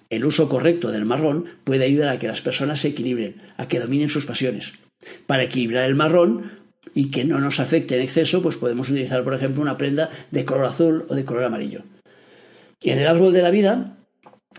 El 0.09 0.25
uso 0.25 0.49
correcto 0.49 0.91
del 0.91 1.05
marrón 1.05 1.45
puede 1.63 1.85
ayudar 1.85 2.09
a 2.09 2.19
que 2.19 2.27
las 2.27 2.41
personas 2.41 2.81
se 2.81 2.89
equilibren, 2.89 3.41
a 3.57 3.67
que 3.67 3.79
dominen 3.79 4.09
sus 4.09 4.25
pasiones. 4.25 4.73
Para 5.25 5.43
equilibrar 5.43 5.85
el 5.85 5.95
marrón, 5.95 6.63
y 6.93 7.11
que 7.11 7.25
no 7.25 7.39
nos 7.39 7.59
afecte 7.59 7.95
en 7.95 8.01
exceso, 8.01 8.41
pues 8.41 8.57
podemos 8.57 8.89
utilizar, 8.89 9.23
por 9.23 9.33
ejemplo, 9.33 9.61
una 9.61 9.77
prenda 9.77 10.09
de 10.31 10.45
color 10.45 10.65
azul 10.65 11.05
o 11.07 11.15
de 11.15 11.25
color 11.25 11.43
amarillo. 11.45 11.83
En 12.81 12.99
el 12.99 13.07
árbol 13.07 13.33
de 13.33 13.41
la 13.41 13.49
vida, 13.49 13.97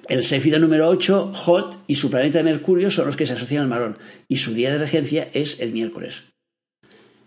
el 0.09 0.25
Sefira 0.25 0.59
número 0.59 0.89
8, 0.89 1.33
Hot 1.33 1.85
y 1.87 1.95
su 1.97 2.11
planeta 2.11 2.39
de 2.39 2.45
Mercurio 2.45 2.91
son 2.91 3.07
los 3.07 3.17
que 3.17 3.27
se 3.27 3.35
asocian 3.35 3.63
al 3.63 3.69
marrón, 3.69 3.99
y 4.29 4.37
su 4.37 4.55
día 4.55 4.73
de 4.73 4.79
regencia 4.79 5.29
es 5.33 5.61
el 5.61 5.73
miércoles. 5.73 6.25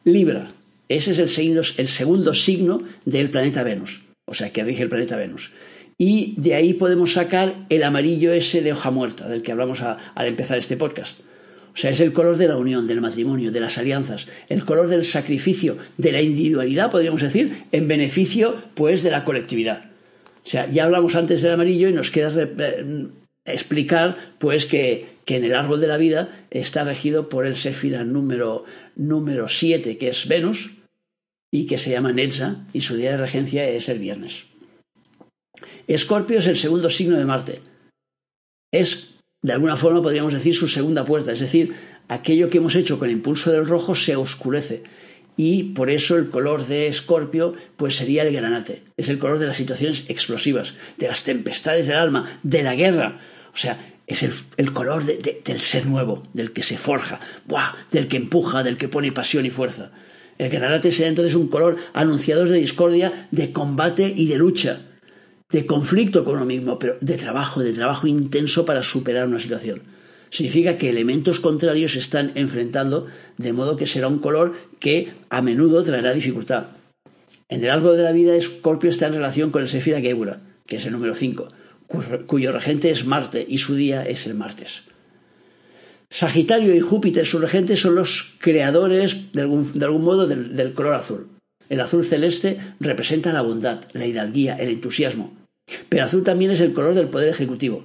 Libra, 0.03 0.47
ese 0.89 1.11
es 1.11 1.37
el, 1.37 1.61
el 1.77 1.87
segundo 1.87 2.33
signo 2.33 2.83
del 3.05 3.29
planeta 3.29 3.63
Venus, 3.63 4.01
o 4.25 4.33
sea, 4.33 4.51
que 4.51 4.63
rige 4.63 4.83
el 4.83 4.89
planeta 4.89 5.17
Venus. 5.17 5.51
Y 5.97 6.35
de 6.37 6.53
ahí 6.53 6.73
podemos 6.73 7.13
sacar 7.13 7.65
el 7.69 7.83
amarillo 7.83 8.31
ese 8.31 8.61
de 8.61 8.73
hoja 8.73 8.91
muerta, 8.91 9.27
del 9.27 9.41
que 9.41 9.51
hablamos 9.51 9.81
al 9.81 10.27
empezar 10.27 10.57
este 10.57 10.77
podcast. 10.77 11.19
O 11.77 11.79
sea, 11.79 11.91
es 11.91 11.99
el 11.99 12.11
color 12.11 12.37
de 12.37 12.47
la 12.47 12.57
unión, 12.57 12.87
del 12.87 13.01
matrimonio, 13.01 13.51
de 13.51 13.59
las 13.59 13.77
alianzas, 13.77 14.27
el 14.49 14.65
color 14.65 14.87
del 14.87 15.05
sacrificio, 15.05 15.77
de 15.97 16.11
la 16.11 16.21
individualidad, 16.21 16.89
podríamos 16.89 17.21
decir, 17.21 17.65
en 17.71 17.87
beneficio, 17.87 18.55
pues, 18.73 19.03
de 19.03 19.11
la 19.11 19.23
colectividad. 19.23 19.85
O 20.43 20.49
sea, 20.49 20.69
ya 20.71 20.85
hablamos 20.85 21.15
antes 21.15 21.41
del 21.41 21.53
amarillo 21.53 21.89
y 21.89 21.93
nos 21.93 22.09
queda 22.09 22.31
eh, 22.41 23.07
explicar, 23.45 24.17
pues, 24.39 24.65
que, 24.65 25.17
en 25.27 25.43
el 25.43 25.53
árbol 25.53 25.81
de 25.81 25.87
la 25.87 25.97
vida 25.97 26.47
está 26.49 26.83
regido 26.83 27.29
por 27.29 27.45
el 27.45 27.55
Sefira 27.55 28.03
número, 28.03 28.63
número 28.95 29.47
7, 29.47 29.97
que 29.97 30.09
es 30.09 30.27
Venus, 30.27 30.71
y 31.51 31.65
que 31.65 31.77
se 31.77 31.91
llama 31.91 32.11
Netza, 32.11 32.65
y 32.73 32.81
su 32.81 32.95
día 32.95 33.11
de 33.11 33.17
regencia 33.17 33.67
es 33.69 33.89
el 33.89 33.99
viernes. 33.99 34.45
Escorpio 35.87 36.39
es 36.39 36.47
el 36.47 36.57
segundo 36.57 36.89
signo 36.89 37.17
de 37.17 37.25
Marte. 37.25 37.61
Es 38.71 39.17
de 39.41 39.53
alguna 39.53 39.77
forma 39.77 40.01
podríamos 40.01 40.33
decir 40.33 40.55
su 40.55 40.67
segunda 40.67 41.05
puerta, 41.05 41.31
es 41.31 41.39
decir, 41.39 41.73
aquello 42.07 42.49
que 42.49 42.57
hemos 42.57 42.75
hecho 42.75 42.99
con 42.99 43.09
el 43.09 43.15
impulso 43.15 43.51
del 43.51 43.65
rojo 43.65 43.95
se 43.95 44.15
oscurece 44.15 44.83
y 45.37 45.63
por 45.63 45.89
eso 45.89 46.17
el 46.17 46.29
color 46.29 46.65
de 46.65 46.87
Escorpio 46.87 47.53
pues 47.77 47.95
sería 47.95 48.23
el 48.23 48.33
granate, 48.33 48.81
es 48.97 49.09
el 49.09 49.19
color 49.19 49.39
de 49.39 49.47
las 49.47 49.57
situaciones 49.57 50.09
explosivas, 50.09 50.75
de 50.97 51.07
las 51.07 51.23
tempestades 51.23 51.87
del 51.87 51.97
alma, 51.97 52.39
de 52.43 52.63
la 52.63 52.75
guerra, 52.75 53.19
o 53.53 53.57
sea, 53.57 53.93
es 54.07 54.23
el, 54.23 54.73
color 54.73 55.03
del 55.03 55.59
ser 55.59 55.85
nuevo, 55.85 56.23
del 56.33 56.53
que 56.53 56.63
se 56.63 56.77
forja, 56.77 57.19
¡buah! 57.45 57.75
del 57.91 58.07
que 58.07 58.17
empuja, 58.17 58.63
del 58.63 58.77
que 58.77 58.87
pone 58.87 59.11
pasión 59.11 59.45
y 59.45 59.49
fuerza. 59.49 59.91
El 60.37 60.49
granate 60.49 60.91
será 60.91 61.09
entonces 61.09 61.35
un 61.35 61.47
color 61.47 61.77
anunciador 61.93 62.49
de 62.49 62.59
discordia, 62.59 63.27
de 63.31 63.51
combate 63.51 64.13
y 64.15 64.27
de 64.27 64.37
lucha 64.37 64.81
de 65.49 65.65
conflicto 65.65 66.25
con 66.25 66.35
uno 66.35 66.45
mismo, 66.45 66.77
pero 66.77 66.97
de 66.99 67.17
trabajo, 67.17 67.61
de 67.61 67.73
trabajo 67.73 68.07
intenso 68.07 68.65
para 68.65 68.83
superar 68.83 69.27
una 69.27 69.39
situación. 69.39 69.81
Significa 70.29 70.77
que 70.77 70.89
elementos 70.89 71.39
contrarios 71.39 71.93
se 71.93 71.99
están 71.99 72.33
enfrentando, 72.35 73.07
de 73.37 73.53
modo 73.53 73.77
que 73.77 73.85
será 73.85 74.09
un 74.09 74.19
color 74.19 74.55
que 74.79 75.13
a 75.29 75.41
menudo 75.41 75.83
traerá 75.83 76.13
dificultad. 76.13 76.67
En 77.47 77.63
el 77.63 77.69
árbol 77.69 77.95
de 77.95 78.03
la 78.03 78.11
vida, 78.11 78.35
Escorpio 78.35 78.89
está 78.89 79.07
en 79.07 79.13
relación 79.13 79.51
con 79.51 79.61
el 79.61 79.69
Sefira 79.69 80.01
Gebura, 80.01 80.39
que 80.65 80.75
es 80.75 80.85
el 80.85 80.91
número 80.91 81.15
5, 81.15 81.47
cuyo 82.25 82.51
regente 82.51 82.89
es 82.89 83.05
Marte 83.05 83.45
y 83.47 83.59
su 83.59 83.75
día 83.75 84.03
es 84.03 84.27
el 84.27 84.33
martes. 84.33 84.83
Sagitario 86.09 86.73
y 86.73 86.79
Júpiter, 86.79 87.25
su 87.25 87.39
regente, 87.39 87.75
son 87.75 87.95
los 87.95 88.35
creadores, 88.39 89.31
de 89.33 89.41
algún, 89.41 90.03
modo, 90.03 90.25
del 90.27 90.73
color 90.73 90.93
azul. 90.93 91.27
El 91.69 91.81
azul 91.81 92.05
celeste 92.05 92.59
representa 92.79 93.33
la 93.33 93.41
bondad, 93.41 93.81
la 93.91 94.05
hidalguía, 94.05 94.55
el 94.55 94.69
entusiasmo. 94.69 95.33
Pero 95.89 96.05
azul 96.05 96.23
también 96.23 96.51
es 96.51 96.61
el 96.61 96.73
color 96.73 96.93
del 96.93 97.09
poder 97.09 97.29
ejecutivo. 97.29 97.83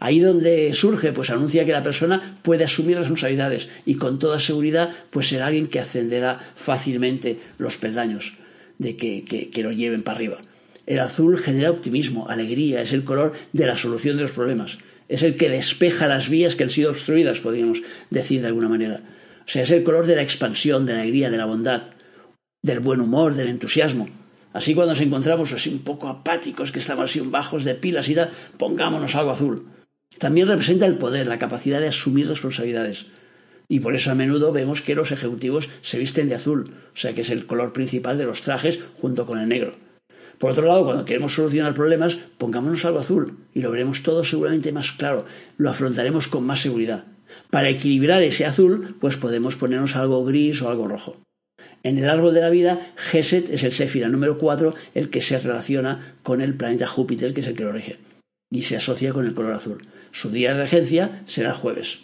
Ahí 0.00 0.20
donde 0.20 0.72
surge, 0.72 1.12
pues 1.12 1.30
anuncia 1.30 1.64
que 1.64 1.72
la 1.72 1.82
persona 1.82 2.38
puede 2.42 2.64
asumir 2.64 2.96
responsabilidades 2.96 3.68
y 3.84 3.96
con 3.96 4.18
toda 4.18 4.38
seguridad, 4.38 4.90
pues 5.10 5.28
será 5.28 5.46
alguien 5.46 5.66
que 5.66 5.80
ascenderá 5.80 6.52
fácilmente 6.54 7.38
los 7.58 7.76
peldaños 7.76 8.34
de 8.78 8.96
que, 8.96 9.24
que 9.24 9.62
lo 9.62 9.72
lleven 9.72 10.02
para 10.02 10.16
arriba. 10.16 10.38
El 10.86 11.00
azul 11.00 11.36
genera 11.36 11.70
optimismo, 11.70 12.28
alegría, 12.28 12.80
es 12.80 12.94
el 12.94 13.04
color 13.04 13.34
de 13.52 13.66
la 13.66 13.76
solución 13.76 14.16
de 14.16 14.22
los 14.22 14.32
problemas. 14.32 14.78
Es 15.08 15.22
el 15.22 15.36
que 15.36 15.48
despeja 15.48 16.06
las 16.06 16.28
vías 16.28 16.54
que 16.54 16.64
han 16.64 16.70
sido 16.70 16.90
obstruidas, 16.90 17.40
podríamos 17.40 17.80
decir 18.10 18.40
de 18.42 18.48
alguna 18.48 18.68
manera. 18.68 19.00
O 19.40 19.50
sea, 19.50 19.62
es 19.62 19.70
el 19.70 19.82
color 19.82 20.06
de 20.06 20.16
la 20.16 20.22
expansión, 20.22 20.84
de 20.84 20.92
la 20.92 21.00
alegría, 21.00 21.30
de 21.30 21.38
la 21.38 21.46
bondad 21.46 21.82
del 22.62 22.80
buen 22.80 23.00
humor, 23.00 23.34
del 23.34 23.48
entusiasmo. 23.48 24.08
Así 24.52 24.74
cuando 24.74 24.92
nos 24.92 25.00
encontramos 25.00 25.52
así 25.52 25.70
un 25.70 25.80
poco 25.80 26.08
apáticos, 26.08 26.72
que 26.72 26.80
estamos 26.80 27.04
así 27.04 27.20
bajos 27.20 27.64
de 27.64 27.74
pilas 27.74 28.08
y 28.08 28.14
tal, 28.14 28.30
pongámonos 28.56 29.14
algo 29.14 29.30
azul. 29.30 29.66
También 30.18 30.48
representa 30.48 30.86
el 30.86 30.98
poder, 30.98 31.26
la 31.26 31.38
capacidad 31.38 31.80
de 31.80 31.88
asumir 31.88 32.28
responsabilidades. 32.28 33.06
Y 33.68 33.80
por 33.80 33.94
eso 33.94 34.10
a 34.10 34.14
menudo 34.14 34.52
vemos 34.52 34.80
que 34.80 34.94
los 34.94 35.12
ejecutivos 35.12 35.68
se 35.82 35.98
visten 35.98 36.28
de 36.28 36.34
azul, 36.34 36.74
o 36.94 36.96
sea 36.96 37.14
que 37.14 37.20
es 37.20 37.30
el 37.30 37.46
color 37.46 37.72
principal 37.72 38.16
de 38.16 38.24
los 38.24 38.40
trajes 38.40 38.80
junto 38.94 39.26
con 39.26 39.38
el 39.38 39.48
negro. 39.48 39.72
Por 40.38 40.52
otro 40.52 40.66
lado, 40.66 40.84
cuando 40.84 41.04
queremos 41.04 41.34
solucionar 41.34 41.74
problemas, 41.74 42.16
pongámonos 42.38 42.84
algo 42.84 43.00
azul 43.00 43.38
y 43.54 43.60
lo 43.60 43.70
veremos 43.70 44.02
todo 44.02 44.22
seguramente 44.22 44.72
más 44.72 44.92
claro, 44.92 45.26
lo 45.56 45.70
afrontaremos 45.70 46.28
con 46.28 46.44
más 46.44 46.62
seguridad. 46.62 47.04
Para 47.50 47.68
equilibrar 47.68 48.22
ese 48.22 48.46
azul, 48.46 48.96
pues 49.00 49.16
podemos 49.16 49.56
ponernos 49.56 49.96
algo 49.96 50.24
gris 50.24 50.62
o 50.62 50.70
algo 50.70 50.86
rojo. 50.86 51.16
En 51.82 51.98
el 51.98 52.08
árbol 52.08 52.34
de 52.34 52.40
la 52.40 52.50
vida, 52.50 52.92
Geset 52.96 53.50
es 53.50 53.64
el 53.64 53.72
Séfira 53.72 54.08
número 54.08 54.38
4, 54.38 54.74
el 54.94 55.10
que 55.10 55.20
se 55.20 55.38
relaciona 55.38 56.16
con 56.22 56.40
el 56.40 56.54
planeta 56.54 56.86
Júpiter, 56.86 57.34
que 57.34 57.40
es 57.40 57.46
el 57.46 57.54
que 57.54 57.64
lo 57.64 57.72
rige, 57.72 57.98
y 58.50 58.62
se 58.62 58.76
asocia 58.76 59.12
con 59.12 59.26
el 59.26 59.34
color 59.34 59.54
azul. 59.54 59.86
Su 60.10 60.30
día 60.30 60.52
de 60.52 60.62
regencia 60.62 61.22
será 61.26 61.50
el 61.50 61.56
jueves. 61.56 62.00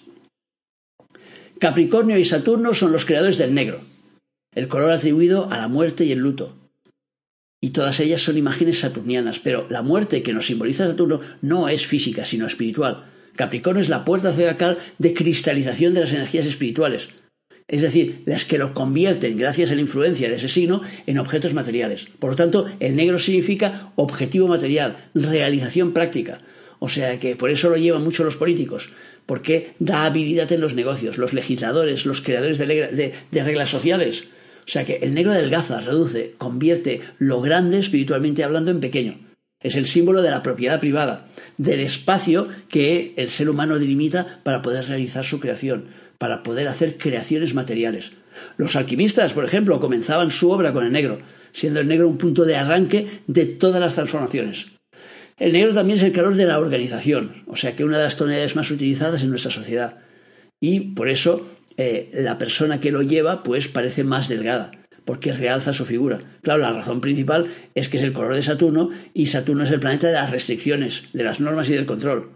Capricornio 1.58 2.18
y 2.18 2.24
Saturno 2.24 2.74
son 2.74 2.92
los 2.92 3.04
creadores 3.04 3.38
del 3.38 3.54
negro, 3.54 3.80
el 4.54 4.68
color 4.68 4.92
atribuido 4.92 5.50
a 5.50 5.58
la 5.58 5.68
muerte 5.68 6.04
y 6.04 6.12
el 6.12 6.18
luto. 6.18 6.54
Y 7.64 7.70
todas 7.70 7.98
ellas 8.00 8.20
son 8.20 8.36
imágenes 8.36 8.80
saturnianas, 8.80 9.38
pero 9.38 9.66
la 9.70 9.80
muerte 9.80 10.22
que 10.22 10.34
nos 10.34 10.48
simboliza 10.48 10.86
Saturno 10.86 11.22
no 11.40 11.70
es 11.70 11.86
física, 11.86 12.26
sino 12.26 12.46
espiritual. 12.46 13.06
Capricornio 13.36 13.80
es 13.80 13.88
la 13.88 14.04
puerta 14.04 14.34
zodiacal 14.34 14.76
de 14.98 15.14
cristalización 15.14 15.94
de 15.94 16.00
las 16.00 16.12
energías 16.12 16.44
espirituales, 16.44 17.08
es 17.66 17.80
decir, 17.80 18.20
las 18.26 18.44
que 18.44 18.58
lo 18.58 18.74
convierten, 18.74 19.38
gracias 19.38 19.70
a 19.70 19.76
la 19.76 19.80
influencia 19.80 20.28
de 20.28 20.34
ese 20.34 20.50
signo, 20.50 20.82
en 21.06 21.18
objetos 21.18 21.54
materiales. 21.54 22.06
Por 22.18 22.32
lo 22.32 22.36
tanto, 22.36 22.66
el 22.80 22.96
negro 22.96 23.18
significa 23.18 23.92
objetivo 23.96 24.46
material, 24.46 25.08
realización 25.14 25.94
práctica. 25.94 26.40
O 26.80 26.88
sea 26.88 27.18
que 27.18 27.34
por 27.34 27.48
eso 27.48 27.70
lo 27.70 27.78
llevan 27.78 28.04
mucho 28.04 28.24
los 28.24 28.36
políticos, 28.36 28.90
porque 29.24 29.72
da 29.78 30.04
habilidad 30.04 30.52
en 30.52 30.60
los 30.60 30.74
negocios, 30.74 31.16
los 31.16 31.32
legisladores, 31.32 32.04
los 32.04 32.20
creadores 32.20 32.58
de, 32.58 33.14
reglas 33.32 33.70
sociales. 33.70 34.24
O 34.66 34.70
sea 34.70 34.84
que 34.84 34.96
el 34.96 35.14
negro 35.14 35.32
adelgaza, 35.32 35.80
reduce, 35.80 36.34
convierte 36.38 37.00
lo 37.18 37.40
grande 37.40 37.78
espiritualmente 37.78 38.44
hablando 38.44 38.70
en 38.70 38.80
pequeño. 38.80 39.18
Es 39.60 39.76
el 39.76 39.86
símbolo 39.86 40.22
de 40.22 40.30
la 40.30 40.42
propiedad 40.42 40.80
privada, 40.80 41.28
del 41.56 41.80
espacio 41.80 42.48
que 42.68 43.14
el 43.16 43.30
ser 43.30 43.48
humano 43.48 43.78
delimita 43.78 44.40
para 44.42 44.62
poder 44.62 44.86
realizar 44.86 45.24
su 45.24 45.40
creación, 45.40 45.86
para 46.18 46.42
poder 46.42 46.68
hacer 46.68 46.98
creaciones 46.98 47.54
materiales. 47.54 48.12
Los 48.56 48.76
alquimistas, 48.76 49.32
por 49.32 49.44
ejemplo, 49.44 49.80
comenzaban 49.80 50.30
su 50.30 50.50
obra 50.50 50.72
con 50.72 50.84
el 50.84 50.92
negro, 50.92 51.18
siendo 51.52 51.80
el 51.80 51.88
negro 51.88 52.08
un 52.08 52.18
punto 52.18 52.44
de 52.44 52.56
arranque 52.56 53.20
de 53.26 53.46
todas 53.46 53.80
las 53.80 53.94
transformaciones. 53.94 54.66
El 55.38 55.52
negro 55.52 55.74
también 55.74 55.98
es 55.98 56.04
el 56.04 56.12
calor 56.12 56.34
de 56.34 56.46
la 56.46 56.58
organización, 56.58 57.42
o 57.46 57.56
sea 57.56 57.74
que 57.74 57.84
una 57.84 57.96
de 57.96 58.04
las 58.04 58.16
tonalidades 58.16 58.56
más 58.56 58.70
utilizadas 58.70 59.22
en 59.22 59.30
nuestra 59.30 59.50
sociedad. 59.50 59.98
Y 60.60 60.80
por 60.94 61.08
eso 61.08 61.48
eh, 61.76 62.10
la 62.14 62.38
persona 62.38 62.80
que 62.80 62.92
lo 62.92 63.02
lleva 63.02 63.42
pues 63.42 63.68
parece 63.68 64.04
más 64.04 64.28
delgada, 64.28 64.70
porque 65.04 65.32
realza 65.32 65.72
su 65.72 65.84
figura. 65.84 66.20
Claro, 66.42 66.60
la 66.60 66.72
razón 66.72 67.00
principal 67.00 67.48
es 67.74 67.88
que 67.88 67.96
es 67.96 68.02
el 68.02 68.12
color 68.12 68.34
de 68.34 68.42
Saturno 68.42 68.90
y 69.12 69.26
Saturno 69.26 69.64
es 69.64 69.70
el 69.70 69.80
planeta 69.80 70.06
de 70.06 70.14
las 70.14 70.30
restricciones, 70.30 71.08
de 71.12 71.24
las 71.24 71.40
normas 71.40 71.68
y 71.68 71.74
del 71.74 71.86
control. 71.86 72.30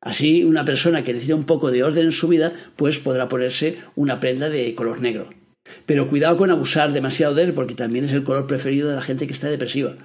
Así, 0.00 0.44
una 0.44 0.64
persona 0.64 1.02
que 1.02 1.14
necesita 1.14 1.34
un 1.34 1.44
poco 1.44 1.70
de 1.70 1.82
orden 1.82 2.06
en 2.06 2.12
su 2.12 2.28
vida, 2.28 2.52
pues 2.76 2.98
podrá 2.98 3.28
ponerse 3.28 3.78
una 3.96 4.20
prenda 4.20 4.50
de 4.50 4.74
color 4.74 5.00
negro. 5.00 5.30
Pero 5.86 6.08
cuidado 6.08 6.36
con 6.36 6.50
abusar 6.50 6.92
demasiado 6.92 7.34
de 7.34 7.44
él, 7.44 7.54
porque 7.54 7.74
también 7.74 8.04
es 8.04 8.12
el 8.12 8.22
color 8.22 8.46
preferido 8.46 8.90
de 8.90 8.96
la 8.96 9.02
gente 9.02 9.26
que 9.26 9.32
está 9.32 9.48
depresiva. 9.48 9.96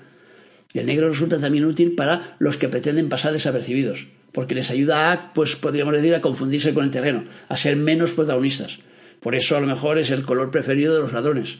El 0.74 0.86
negro 0.86 1.10
resulta 1.10 1.39
también 1.39 1.65
útil 1.65 1.95
para 1.95 2.38
los 2.39 2.56
que 2.56 2.69
pretenden 2.69 3.10
pasar 3.10 3.34
desapercibidos, 3.34 4.08
porque 4.31 4.55
les 4.55 4.69
ayuda 4.71 5.11
a, 5.11 5.33
pues 5.33 5.55
podríamos 5.55 5.93
decir, 5.93 6.13
a 6.15 6.21
confundirse 6.21 6.73
con 6.73 6.83
el 6.83 6.91
terreno, 6.91 7.23
a 7.47 7.57
ser 7.57 7.75
menos 7.75 8.13
protagonistas. 8.13 8.79
Por 9.19 9.35
eso 9.35 9.57
a 9.57 9.61
lo 9.61 9.67
mejor 9.67 9.97
es 9.97 10.11
el 10.11 10.23
color 10.23 10.51
preferido 10.51 10.93
de 10.93 11.01
los 11.01 11.13
ladrones. 11.13 11.55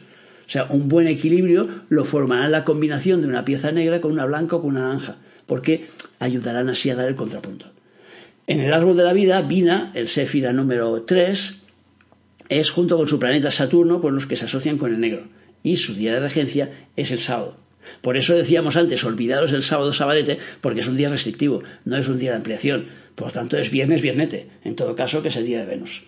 O 0.46 0.52
sea, 0.52 0.66
un 0.70 0.88
buen 0.88 1.06
equilibrio 1.06 1.68
lo 1.88 2.04
formará 2.04 2.48
la 2.48 2.64
combinación 2.64 3.22
de 3.22 3.28
una 3.28 3.44
pieza 3.44 3.70
negra 3.70 4.00
con 4.00 4.12
una 4.12 4.24
blanca 4.24 4.56
o 4.56 4.62
con 4.62 4.70
una 4.70 4.88
naranja, 4.88 5.16
porque 5.46 5.86
ayudarán 6.18 6.68
así 6.68 6.90
a 6.90 6.96
dar 6.96 7.08
el 7.08 7.16
contrapunto. 7.16 7.66
En 8.46 8.60
el 8.60 8.72
árbol 8.72 8.96
de 8.96 9.04
la 9.04 9.12
vida, 9.12 9.42
Vina, 9.42 9.92
el 9.94 10.08
Séfira 10.08 10.52
número 10.52 11.02
3, 11.02 11.54
es 12.48 12.70
junto 12.72 12.96
con 12.96 13.06
su 13.06 13.20
planeta 13.20 13.50
Saturno, 13.50 14.00
pues 14.00 14.12
los 14.12 14.26
que 14.26 14.34
se 14.34 14.46
asocian 14.46 14.76
con 14.76 14.92
el 14.92 15.00
negro. 15.00 15.28
Y 15.62 15.76
su 15.76 15.94
día 15.94 16.14
de 16.14 16.20
regencia 16.20 16.88
es 16.96 17.12
el 17.12 17.20
sábado. 17.20 17.56
Por 18.00 18.16
eso 18.16 18.34
decíamos 18.34 18.76
antes, 18.76 19.04
olvidaros 19.04 19.52
el 19.52 19.62
sábado 19.62 19.92
sabadete, 19.92 20.38
porque 20.60 20.80
es 20.80 20.88
un 20.88 20.96
día 20.96 21.08
restrictivo, 21.08 21.62
no 21.84 21.96
es 21.96 22.08
un 22.08 22.18
día 22.18 22.30
de 22.30 22.36
ampliación. 22.36 22.86
Por 23.14 23.28
lo 23.28 23.32
tanto, 23.32 23.58
es 23.58 23.70
viernes 23.70 24.00
viernete, 24.00 24.48
en 24.64 24.76
todo 24.76 24.96
caso, 24.96 25.22
que 25.22 25.28
es 25.28 25.36
el 25.36 25.46
día 25.46 25.60
de 25.60 25.66
Venus. 25.66 26.02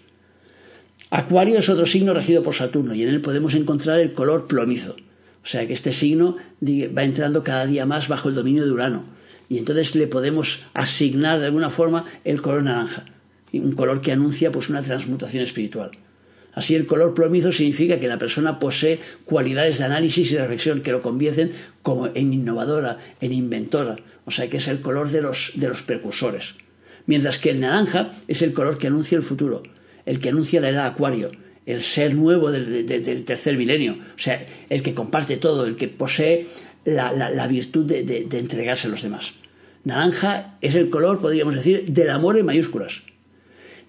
Acuario 1.10 1.58
es 1.58 1.68
otro 1.68 1.84
signo 1.84 2.14
regido 2.14 2.42
por 2.42 2.54
Saturno 2.54 2.94
y 2.94 3.02
en 3.02 3.10
él 3.10 3.20
podemos 3.20 3.54
encontrar 3.54 4.00
el 4.00 4.14
color 4.14 4.46
plomizo. 4.46 4.96
O 5.44 5.46
sea 5.46 5.66
que 5.66 5.74
este 5.74 5.92
signo 5.92 6.38
va 6.62 7.04
entrando 7.04 7.44
cada 7.44 7.66
día 7.66 7.84
más 7.84 8.08
bajo 8.08 8.30
el 8.30 8.34
dominio 8.34 8.64
de 8.64 8.70
Urano. 8.70 9.04
Y 9.50 9.58
entonces 9.58 9.94
le 9.94 10.06
podemos 10.06 10.60
asignar 10.72 11.38
de 11.38 11.46
alguna 11.46 11.68
forma 11.68 12.06
el 12.24 12.40
color 12.40 12.62
naranja, 12.62 13.04
un 13.52 13.72
color 13.72 14.00
que 14.00 14.12
anuncia 14.12 14.50
pues 14.50 14.70
una 14.70 14.80
transmutación 14.80 15.42
espiritual. 15.42 15.90
Así 16.54 16.74
el 16.74 16.86
color 16.86 17.14
plomizo 17.14 17.50
significa 17.50 17.98
que 17.98 18.08
la 18.08 18.18
persona 18.18 18.58
posee 18.58 19.00
cualidades 19.24 19.78
de 19.78 19.84
análisis 19.84 20.30
y 20.30 20.36
reflexión 20.36 20.82
que 20.82 20.92
lo 20.92 21.02
convierten 21.02 21.52
como 21.82 22.08
en 22.08 22.32
innovadora, 22.32 22.98
en 23.20 23.32
inventora, 23.32 23.96
o 24.26 24.30
sea 24.30 24.48
que 24.50 24.58
es 24.58 24.68
el 24.68 24.80
color 24.80 25.10
de 25.10 25.22
los, 25.22 25.52
de 25.56 25.68
los 25.68 25.82
precursores. 25.82 26.54
Mientras 27.06 27.38
que 27.38 27.50
el 27.50 27.60
naranja 27.60 28.12
es 28.28 28.42
el 28.42 28.52
color 28.52 28.78
que 28.78 28.86
anuncia 28.86 29.16
el 29.16 29.22
futuro, 29.24 29.62
el 30.04 30.20
que 30.20 30.28
anuncia 30.28 30.60
la 30.60 30.68
edad 30.68 30.86
acuario, 30.86 31.32
el 31.64 31.82
ser 31.82 32.14
nuevo 32.14 32.50
del, 32.50 33.24
tercer 33.24 33.56
milenio, 33.56 33.94
o 33.94 34.18
sea, 34.18 34.46
el 34.68 34.82
que 34.82 34.94
comparte 34.94 35.36
todo, 35.38 35.64
el 35.64 35.76
que 35.76 35.88
posee 35.88 36.48
la, 36.84 37.46
virtud 37.46 37.86
de, 37.86 38.02
de 38.04 38.38
entregarse 38.38 38.88
a 38.88 38.90
los 38.90 39.02
demás. 39.02 39.32
Naranja 39.84 40.58
es 40.60 40.74
el 40.74 40.90
color, 40.90 41.20
podríamos 41.20 41.54
decir, 41.54 41.86
del 41.86 42.10
amor 42.10 42.38
en 42.38 42.46
mayúsculas. 42.46 43.02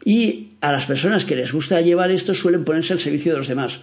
Y 0.05 0.49
a 0.61 0.71
las 0.71 0.85
personas 0.85 1.25
que 1.25 1.35
les 1.35 1.53
gusta 1.53 1.81
llevar 1.81 2.11
esto 2.11 2.33
suelen 2.33 2.65
ponerse 2.65 2.93
al 2.93 2.99
servicio 2.99 3.31
de 3.31 3.37
los 3.37 3.47
demás. 3.47 3.79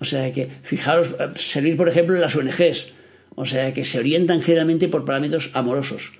O 0.00 0.04
sea 0.04 0.32
que, 0.32 0.48
fijaros, 0.62 1.14
eh, 1.18 1.30
servir, 1.36 1.76
por 1.76 1.88
ejemplo, 1.88 2.14
en 2.14 2.20
las 2.20 2.36
ONGs. 2.36 2.88
O 3.34 3.44
sea 3.44 3.72
que 3.72 3.84
se 3.84 3.98
orientan 3.98 4.42
generalmente 4.42 4.88
por 4.88 5.04
parámetros 5.04 5.50
amorosos. 5.54 6.12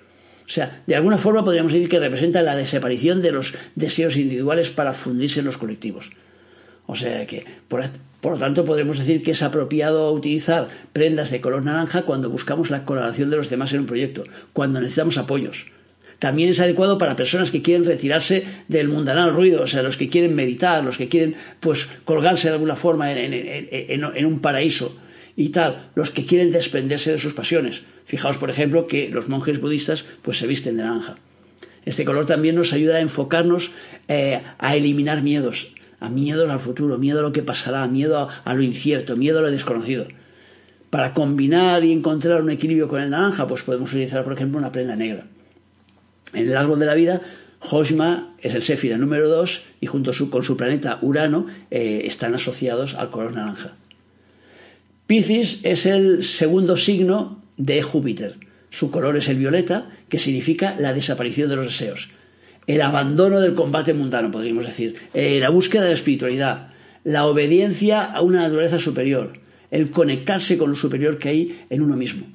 O 0.47 0.51
sea, 0.51 0.83
de 0.87 0.97
alguna 0.97 1.19
forma 1.19 1.45
podríamos 1.45 1.73
decir 1.73 1.89
que 1.89 1.99
representa 1.99 2.43
la 2.43 2.57
desaparición 2.57 3.21
de 3.21 3.33
los 3.33 3.55
deseos 3.75 4.17
individuales 4.17 4.71
para 4.71 4.95
fundirse 4.95 5.41
en 5.41 5.47
los 5.47 5.59
colectivos. 5.59 6.11
O 6.87 6.95
sea 6.95 7.27
que, 7.27 7.45
por, 7.69 7.83
lo 8.23 8.39
tanto, 8.39 8.65
podremos 8.65 8.99
decir 8.99 9.23
que 9.23 9.33
es 9.33 9.43
apropiado 9.43 10.11
utilizar 10.11 10.69
prendas 10.95 11.31
de 11.31 11.43
color 11.43 11.63
naranja 11.65 12.03
cuando 12.03 12.31
buscamos 12.31 12.71
la 12.71 12.87
colaboración 12.87 13.29
de 13.29 13.37
los 13.37 13.51
demás 13.51 13.75
en 13.75 13.81
un 13.81 13.87
proyecto, 13.87 14.25
cuando 14.55 14.81
necesitamos 14.81 15.19
apoyos. 15.19 15.67
También 16.19 16.49
es 16.49 16.59
adecuado 16.59 16.99
para 16.99 17.15
personas 17.15 17.51
que 17.51 17.63
quieren 17.63 17.85
retirarse 17.85 18.45
del 18.67 18.89
mundanal 18.89 19.33
ruido, 19.33 19.63
o 19.63 19.67
sea, 19.67 19.83
los 19.83 19.97
que 19.97 20.09
quieren 20.09 20.35
meditar, 20.35 20.83
los 20.83 20.99
que 20.99 21.09
quieren 21.09 21.37
pues 21.61 21.89
colgarse 22.05 22.49
de 22.49 22.55
alguna 22.55 22.75
forma 22.75 23.13
en, 23.13 24.27
un 24.27 24.41
paraíso 24.41 24.99
y 25.37 25.51
tal, 25.51 25.91
los 25.95 26.11
que 26.11 26.27
quieren 26.27 26.51
desprenderse 26.51 27.13
de 27.13 27.19
sus 27.19 27.35
pasiones. 27.35 27.83
Fijaos, 28.05 28.39
por 28.39 28.51
ejemplo, 28.51 28.89
que 28.89 29.11
los 29.11 29.29
monjes 29.29 29.61
budistas 29.61 30.07
pues 30.23 30.39
se 30.39 30.49
visten 30.49 30.77
de 30.77 30.83
naranja. 30.83 31.17
Este 31.85 32.05
color 32.05 32.27
también 32.27 32.57
nos 32.57 32.73
ayuda 32.73 32.97
a 32.97 33.01
enfocarnos 33.01 33.71
eh, 34.09 34.43
a 34.59 34.75
eliminar 34.75 35.23
miedos, 35.23 35.73
a 36.01 36.11
miedo 36.11 36.51
al 36.51 36.59
futuro, 36.59 36.99
miedo 36.99 37.21
a 37.21 37.23
lo 37.23 37.33
que 37.33 37.43
pasará, 37.43 37.87
miedo 37.87 38.29
a, 38.45 38.55
lo 38.55 38.63
incierto, 38.63 39.17
miedo 39.17 39.39
a 39.39 39.43
lo 39.43 39.51
desconocido. 39.53 40.07
Para 40.91 41.15
combinar 41.15 41.85
y 41.85 41.93
encontrar 41.93 42.43
un 42.43 42.51
equilibrio 42.51 42.89
con 42.89 43.01
el 43.01 43.11
naranja, 43.11 43.47
pues 43.47 43.63
podemos 43.63 43.93
utilizar, 43.93 44.25
por 44.25 44.33
ejemplo, 44.33 44.59
una 44.59 44.73
prenda 44.73 44.97
negra. 44.97 45.27
En 46.33 46.49
el 46.49 46.57
árbol 46.57 46.79
de 46.79 46.87
la 46.87 46.95
vida, 46.95 47.23
Hoshma 47.61 48.35
es 48.41 48.55
el 48.55 48.63
Séfira 48.63 48.97
número 48.99 49.29
2 49.29 49.63
y 49.81 49.87
junto 49.87 50.13
con 50.31 50.43
su 50.43 50.57
planeta 50.57 50.99
Urano 51.03 51.47
eh, 51.71 52.03
están 52.05 52.35
asociados 52.35 52.95
al 52.95 53.11
color 53.11 53.35
naranja. 53.35 53.75
Piscis 55.07 55.61
es 55.63 55.87
el 55.87 56.23
segundo 56.23 56.77
signo 56.77 57.43
de 57.57 57.83
Júpiter. 57.83 58.37
Su 58.71 58.91
color 58.91 59.17
es 59.17 59.29
el 59.29 59.39
violeta, 59.39 59.91
que 60.09 60.19
significa 60.19 60.77
la 60.79 60.93
desaparición 60.93 61.49
de 61.49 61.57
los 61.57 61.67
deseos, 61.67 62.11
el 62.67 62.83
abandono 62.83 63.41
del 63.41 63.55
combate 63.55 63.95
mundano, 63.95 64.31
podríamos 64.31 64.67
decir, 64.67 64.97
eh, 65.15 65.41
la 65.41 65.49
búsqueda 65.49 65.83
de 65.83 65.89
la 65.89 65.95
espiritualidad, 65.95 66.69
la 67.03 67.25
obediencia 67.25 68.05
a 68.05 68.21
una 68.21 68.43
naturaleza 68.43 68.79
superior, 68.79 69.33
el 69.71 69.91
conectarse 69.91 70.59
con 70.59 70.71
lo 70.71 70.77
superior 70.77 71.19
que 71.19 71.31
hay 71.31 71.65
en 71.71 71.81
uno 71.81 71.97
mismo. 71.97 72.27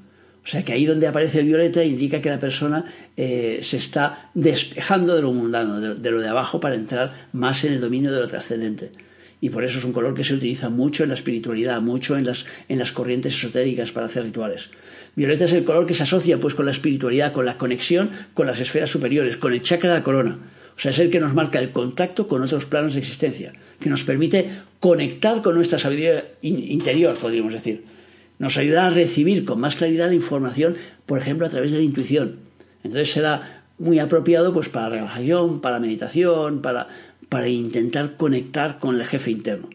O 0.43 0.47
sea 0.47 0.63
que 0.63 0.73
ahí 0.73 0.85
donde 0.85 1.07
aparece 1.07 1.39
el 1.39 1.45
violeta 1.45 1.83
indica 1.83 2.21
que 2.21 2.29
la 2.29 2.39
persona 2.39 2.83
eh, 3.15 3.59
se 3.61 3.77
está 3.77 4.29
despejando 4.33 5.15
de 5.15 5.21
lo 5.21 5.31
mundano, 5.31 5.95
de, 5.95 6.11
lo 6.11 6.19
de 6.19 6.27
abajo, 6.27 6.59
para 6.59 6.75
entrar 6.75 7.13
más 7.31 7.63
en 7.63 7.73
el 7.73 7.81
dominio 7.81 8.11
de 8.11 8.19
lo 8.19 8.27
trascendente. 8.27 8.91
Y 9.39 9.49
por 9.49 9.63
eso 9.63 9.77
es 9.77 9.85
un 9.85 9.93
color 9.93 10.13
que 10.13 10.23
se 10.23 10.33
utiliza 10.33 10.69
mucho 10.69 11.03
en 11.03 11.09
la 11.09 11.15
espiritualidad, 11.15 11.81
mucho 11.81 12.17
en 12.17 12.25
las, 12.25 12.45
en 12.67 12.79
las 12.79 12.91
corrientes 12.91 13.33
esotéricas 13.33 13.91
para 13.91 14.07
hacer 14.07 14.23
rituales. 14.23 14.69
Violeta 15.15 15.45
es 15.45 15.53
el 15.53 15.63
color 15.63 15.85
que 15.85 15.93
se 15.93 16.03
asocia 16.03 16.39
pues 16.39 16.55
con 16.55 16.65
la 16.65 16.71
espiritualidad, 16.71 17.31
con 17.31 17.45
la 17.45 17.57
conexión 17.57 18.11
con 18.33 18.47
las 18.47 18.59
esferas 18.59 18.89
superiores, 18.89 19.37
con 19.37 19.53
el 19.53 19.61
chakra 19.61 19.91
de 19.91 19.99
la 19.99 20.03
corona. 20.03 20.39
O 20.75 20.79
sea, 20.79 20.91
es 20.91 20.99
el 20.99 21.11
que 21.11 21.19
nos 21.19 21.33
marca 21.33 21.59
el 21.59 21.71
contacto 21.71 22.27
con 22.27 22.41
otros 22.41 22.65
planos 22.65 22.93
de 22.93 22.99
existencia, 22.99 23.53
que 23.79 23.89
nos 23.89 24.03
permite 24.03 24.49
conectar 24.79 25.41
con 25.41 25.55
nuestra 25.55 25.77
sabiduría 25.77 26.25
interior, 26.41 27.15
podríamos 27.15 27.53
decir. 27.53 27.92
Nos 28.39 28.57
ayuda 28.57 28.87
a 28.87 28.89
recibir 28.89 29.45
con 29.45 29.59
más 29.59 29.75
claridad 29.75 30.07
la 30.07 30.15
información, 30.15 30.75
por 31.05 31.19
ejemplo, 31.19 31.45
a 31.45 31.49
través 31.49 31.71
de 31.71 31.77
la 31.77 31.83
intuición. 31.83 32.37
Entonces 32.83 33.11
será 33.11 33.63
muy 33.77 33.99
apropiado 33.99 34.53
pues, 34.53 34.69
para 34.69 34.89
relajación, 34.89 35.61
para 35.61 35.79
meditación, 35.79 36.61
para, 36.61 36.87
para 37.29 37.47
intentar 37.47 38.15
conectar 38.17 38.79
con 38.79 38.99
el 38.99 39.05
jefe 39.05 39.31
interno. 39.31 39.69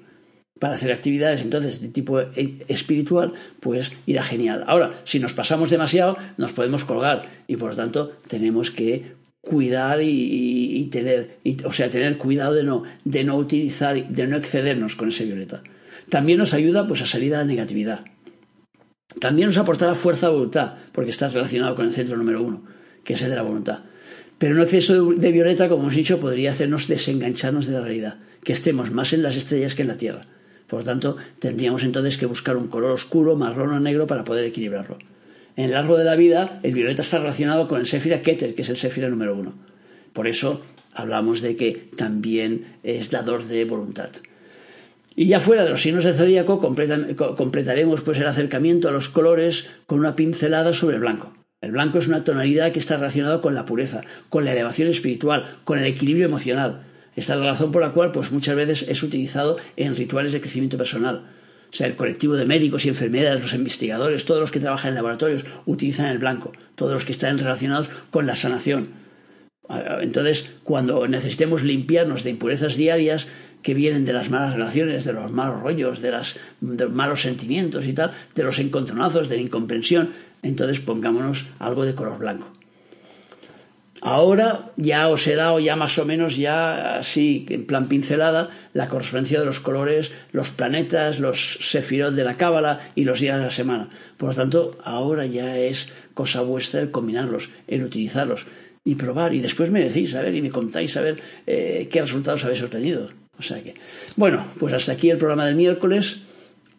Para 0.58 0.74
hacer 0.74 0.92
actividades 0.92 1.42
entonces 1.42 1.80
de 1.80 1.88
tipo 1.88 2.20
e, 2.20 2.64
espiritual, 2.68 3.32
pues 3.60 3.92
irá 4.06 4.22
genial. 4.22 4.64
Ahora, 4.66 5.00
si 5.04 5.20
nos 5.20 5.32
pasamos 5.32 5.70
demasiado, 5.70 6.16
nos 6.36 6.52
podemos 6.52 6.84
colgar 6.84 7.28
y 7.46 7.56
por 7.56 7.70
lo 7.70 7.76
tanto 7.76 8.12
tenemos 8.26 8.70
que 8.70 9.18
cuidar 9.40 10.00
y, 10.02 10.88
tener, 10.90 11.38
o 11.64 11.72
sea, 11.72 11.88
tener 11.88 12.18
cuidado 12.18 12.54
de 12.54 12.64
no, 12.64 12.82
de 13.04 13.24
no 13.24 13.36
utilizar, 13.36 14.08
de 14.08 14.26
no 14.26 14.36
excedernos 14.36 14.96
con 14.96 15.08
ese 15.08 15.24
violeta. 15.26 15.62
También 16.08 16.38
nos 16.38 16.54
ayuda 16.54 16.86
pues 16.88 17.02
a 17.02 17.06
salir 17.06 17.34
a 17.34 17.38
la 17.38 17.44
negatividad. 17.44 18.04
También 19.20 19.48
nos 19.48 19.58
aportará 19.58 19.94
fuerza 19.94 20.26
de 20.26 20.34
voluntad, 20.34 20.74
porque 20.92 21.10
está 21.10 21.28
relacionado 21.28 21.74
con 21.74 21.86
el 21.86 21.92
centro 21.92 22.16
número 22.16 22.42
uno, 22.42 22.62
que 23.04 23.14
es 23.14 23.22
el 23.22 23.30
de 23.30 23.36
la 23.36 23.42
voluntad. 23.42 23.80
Pero 24.38 24.54
un 24.54 24.62
exceso 24.62 25.12
de 25.12 25.32
violeta, 25.32 25.68
como 25.68 25.82
hemos 25.82 25.96
dicho, 25.96 26.20
podría 26.20 26.52
hacernos 26.52 26.86
desengancharnos 26.86 27.66
de 27.66 27.72
la 27.72 27.80
realidad, 27.80 28.18
que 28.44 28.52
estemos 28.52 28.92
más 28.92 29.12
en 29.12 29.22
las 29.22 29.36
estrellas 29.36 29.74
que 29.74 29.82
en 29.82 29.88
la 29.88 29.96
Tierra. 29.96 30.22
Por 30.68 30.80
lo 30.80 30.84
tanto, 30.84 31.16
tendríamos 31.38 31.82
entonces 31.82 32.18
que 32.18 32.26
buscar 32.26 32.56
un 32.56 32.68
color 32.68 32.92
oscuro, 32.92 33.34
marrón 33.34 33.72
o 33.72 33.80
negro 33.80 34.06
para 34.06 34.24
poder 34.24 34.44
equilibrarlo. 34.44 34.98
En 35.56 35.64
el 35.64 35.74
árbol 35.74 35.98
de 35.98 36.04
la 36.04 36.14
vida, 36.14 36.60
el 36.62 36.72
violeta 36.72 37.02
está 37.02 37.18
relacionado 37.18 37.66
con 37.66 37.80
el 37.80 37.86
Séfira 37.86 38.22
Keter, 38.22 38.54
que 38.54 38.62
es 38.62 38.68
el 38.68 38.76
Séfira 38.76 39.08
número 39.08 39.34
uno. 39.34 39.54
Por 40.12 40.28
eso 40.28 40.62
hablamos 40.94 41.40
de 41.40 41.56
que 41.56 41.90
también 41.96 42.76
es 42.84 43.10
dador 43.10 43.44
de 43.44 43.64
voluntad. 43.64 44.10
Y 45.20 45.26
ya 45.26 45.40
fuera 45.40 45.64
de 45.64 45.70
los 45.70 45.82
signos 45.82 46.04
del 46.04 46.14
zodíaco, 46.14 46.60
completaremos 46.60 48.02
pues 48.02 48.20
el 48.20 48.28
acercamiento 48.28 48.88
a 48.88 48.92
los 48.92 49.08
colores 49.08 49.68
con 49.86 49.98
una 49.98 50.14
pincelada 50.14 50.72
sobre 50.72 50.94
el 50.94 51.00
blanco. 51.00 51.36
El 51.60 51.72
blanco 51.72 51.98
es 51.98 52.06
una 52.06 52.22
tonalidad 52.22 52.70
que 52.70 52.78
está 52.78 52.98
relacionada 52.98 53.40
con 53.40 53.52
la 53.52 53.64
pureza, 53.64 54.02
con 54.28 54.44
la 54.44 54.52
elevación 54.52 54.86
espiritual, 54.86 55.56
con 55.64 55.80
el 55.80 55.86
equilibrio 55.86 56.26
emocional. 56.26 56.84
Esta 57.16 57.34
es 57.34 57.40
la 57.40 57.46
razón 57.46 57.72
por 57.72 57.82
la 57.82 57.90
cual 57.90 58.12
pues, 58.12 58.30
muchas 58.30 58.54
veces 58.54 58.88
es 58.88 59.02
utilizado 59.02 59.56
en 59.74 59.96
rituales 59.96 60.32
de 60.32 60.40
crecimiento 60.40 60.78
personal. 60.78 61.24
O 61.68 61.74
sea, 61.74 61.88
el 61.88 61.96
colectivo 61.96 62.36
de 62.36 62.46
médicos 62.46 62.86
y 62.86 62.90
enfermeras, 62.90 63.40
los 63.40 63.54
investigadores, 63.54 64.24
todos 64.24 64.40
los 64.40 64.52
que 64.52 64.60
trabajan 64.60 64.90
en 64.90 64.94
laboratorios 64.94 65.44
utilizan 65.66 66.10
el 66.10 66.18
blanco, 66.18 66.52
todos 66.76 66.92
los 66.92 67.04
que 67.04 67.10
están 67.10 67.40
relacionados 67.40 67.90
con 68.12 68.28
la 68.28 68.36
sanación. 68.36 68.90
Entonces, 70.00 70.48
cuando 70.64 71.06
necesitemos 71.08 71.62
limpiarnos 71.62 72.24
de 72.24 72.30
impurezas 72.30 72.76
diarias 72.76 73.26
que 73.62 73.74
vienen 73.74 74.04
de 74.04 74.12
las 74.12 74.30
malas 74.30 74.54
relaciones, 74.54 75.04
de 75.04 75.12
los 75.12 75.30
malos 75.30 75.60
rollos, 75.60 76.00
de, 76.00 76.10
los 76.10 76.36
malos 76.90 77.22
sentimientos 77.22 77.86
y 77.86 77.92
tal, 77.92 78.12
de 78.34 78.42
los 78.42 78.58
encontronazos, 78.58 79.28
de 79.28 79.36
la 79.36 79.42
incomprensión, 79.42 80.12
entonces 80.42 80.80
pongámonos 80.80 81.46
algo 81.58 81.84
de 81.84 81.94
color 81.94 82.18
blanco. 82.18 82.48
Ahora 84.00 84.70
ya 84.76 85.08
os 85.08 85.26
he 85.26 85.34
dado 85.34 85.58
ya 85.58 85.74
más 85.74 85.98
o 85.98 86.04
menos 86.04 86.36
ya 86.36 86.98
así 86.98 87.46
en 87.48 87.66
plan 87.66 87.88
pincelada 87.88 88.50
la 88.72 88.86
correspondencia 88.86 89.40
de 89.40 89.46
los 89.46 89.58
colores, 89.58 90.12
los 90.30 90.50
planetas, 90.50 91.18
los 91.18 91.58
sefirot 91.62 92.14
de 92.14 92.22
la 92.22 92.36
cábala 92.36 92.90
y 92.94 93.04
los 93.04 93.18
días 93.18 93.38
de 93.38 93.44
la 93.44 93.50
semana. 93.50 93.88
Por 94.16 94.28
lo 94.30 94.34
tanto, 94.36 94.78
ahora 94.84 95.26
ya 95.26 95.58
es 95.58 95.88
cosa 96.14 96.42
vuestra 96.42 96.80
el 96.80 96.92
combinarlos, 96.92 97.50
el 97.66 97.84
utilizarlos 97.84 98.46
y 98.84 98.94
probar 98.94 99.34
y 99.34 99.40
después 99.40 99.70
me 99.70 99.82
decís, 99.82 100.14
a 100.14 100.22
ver, 100.22 100.34
y 100.34 100.42
me 100.42 100.50
contáis 100.50 100.96
a 100.96 101.02
ver 101.02 101.20
eh, 101.46 101.88
qué 101.90 102.00
resultados 102.00 102.44
habéis 102.44 102.62
obtenido. 102.62 103.10
O 103.38 103.42
sea 103.42 103.62
que, 103.62 103.74
bueno, 104.16 104.44
pues 104.58 104.72
hasta 104.74 104.92
aquí 104.92 105.10
el 105.10 105.18
programa 105.18 105.46
del 105.46 105.54
miércoles 105.54 106.22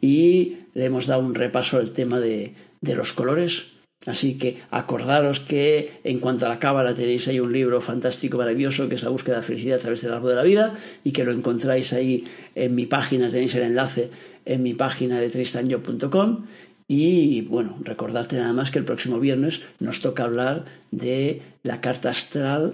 y 0.01 0.57
le 0.73 0.85
hemos 0.85 1.07
dado 1.07 1.21
un 1.21 1.35
repaso 1.35 1.77
al 1.77 1.91
tema 1.91 2.19
de, 2.19 2.53
de 2.81 2.95
los 2.95 3.13
colores 3.13 3.65
Así 4.05 4.37
que 4.37 4.57
acordaros 4.71 5.41
que 5.41 5.99
en 6.05 6.19
cuanto 6.19 6.45
a 6.45 6.49
la 6.49 6.59
cábala 6.59 6.95
tenéis 6.95 7.27
ahí 7.27 7.39
un 7.39 7.51
libro 7.51 7.81
fantástico, 7.81 8.37
maravilloso, 8.37 8.87
que 8.87 8.95
es 8.95 9.03
La 9.03 9.09
búsqueda 9.09 9.37
de 9.37 9.41
felicidad 9.41 9.77
a 9.77 9.81
través 9.81 10.01
del 10.01 10.13
árbol 10.13 10.29
de 10.29 10.35
la 10.35 10.43
vida, 10.43 10.75
y 11.03 11.11
que 11.11 11.25
lo 11.25 11.33
encontráis 11.33 11.91
ahí 11.91 12.23
en 12.55 12.75
mi 12.75 12.85
página, 12.85 13.29
tenéis 13.29 13.55
el 13.55 13.63
enlace 13.63 14.09
en 14.45 14.63
mi 14.63 14.73
página 14.73 15.19
de 15.19 15.29
tristanyo.com. 15.29 16.45
Y 16.87 17.41
bueno, 17.41 17.77
recordarte 17.81 18.37
nada 18.37 18.53
más 18.53 18.71
que 18.71 18.79
el 18.79 18.85
próximo 18.85 19.19
viernes 19.19 19.61
nos 19.79 20.01
toca 20.01 20.23
hablar 20.23 20.65
de 20.91 21.41
la 21.61 21.81
carta 21.81 22.09
astral, 22.09 22.73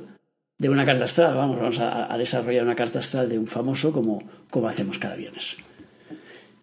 de 0.57 0.69
una 0.69 0.85
carta 0.85 1.03
astral, 1.03 1.35
vamos, 1.35 1.59
vamos 1.59 1.79
a, 1.79 2.17
desarrollar 2.17 2.63
una 2.63 2.75
carta 2.75 2.99
astral 2.99 3.29
de 3.29 3.37
un 3.37 3.47
famoso 3.47 3.91
como, 3.91 4.23
como 4.49 4.67
hacemos 4.67 4.97
cada 4.97 5.15
viernes. 5.15 5.57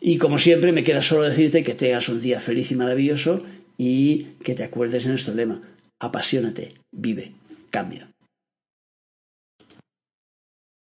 Y 0.00 0.18
como 0.18 0.38
siempre, 0.38 0.72
me 0.72 0.82
queda 0.82 1.02
solo 1.02 1.22
decirte 1.22 1.62
que 1.62 1.74
tengas 1.74 2.08
un 2.08 2.20
día 2.20 2.40
feliz 2.40 2.70
y 2.72 2.74
maravilloso 2.74 3.44
y 3.78 4.24
que 4.42 4.54
te 4.54 4.64
acuerdes 4.64 5.04
de 5.04 5.10
nuestro 5.10 5.34
lema, 5.34 5.62
apasionate, 6.00 6.74
vive, 6.90 7.32
cambia. 7.70 8.11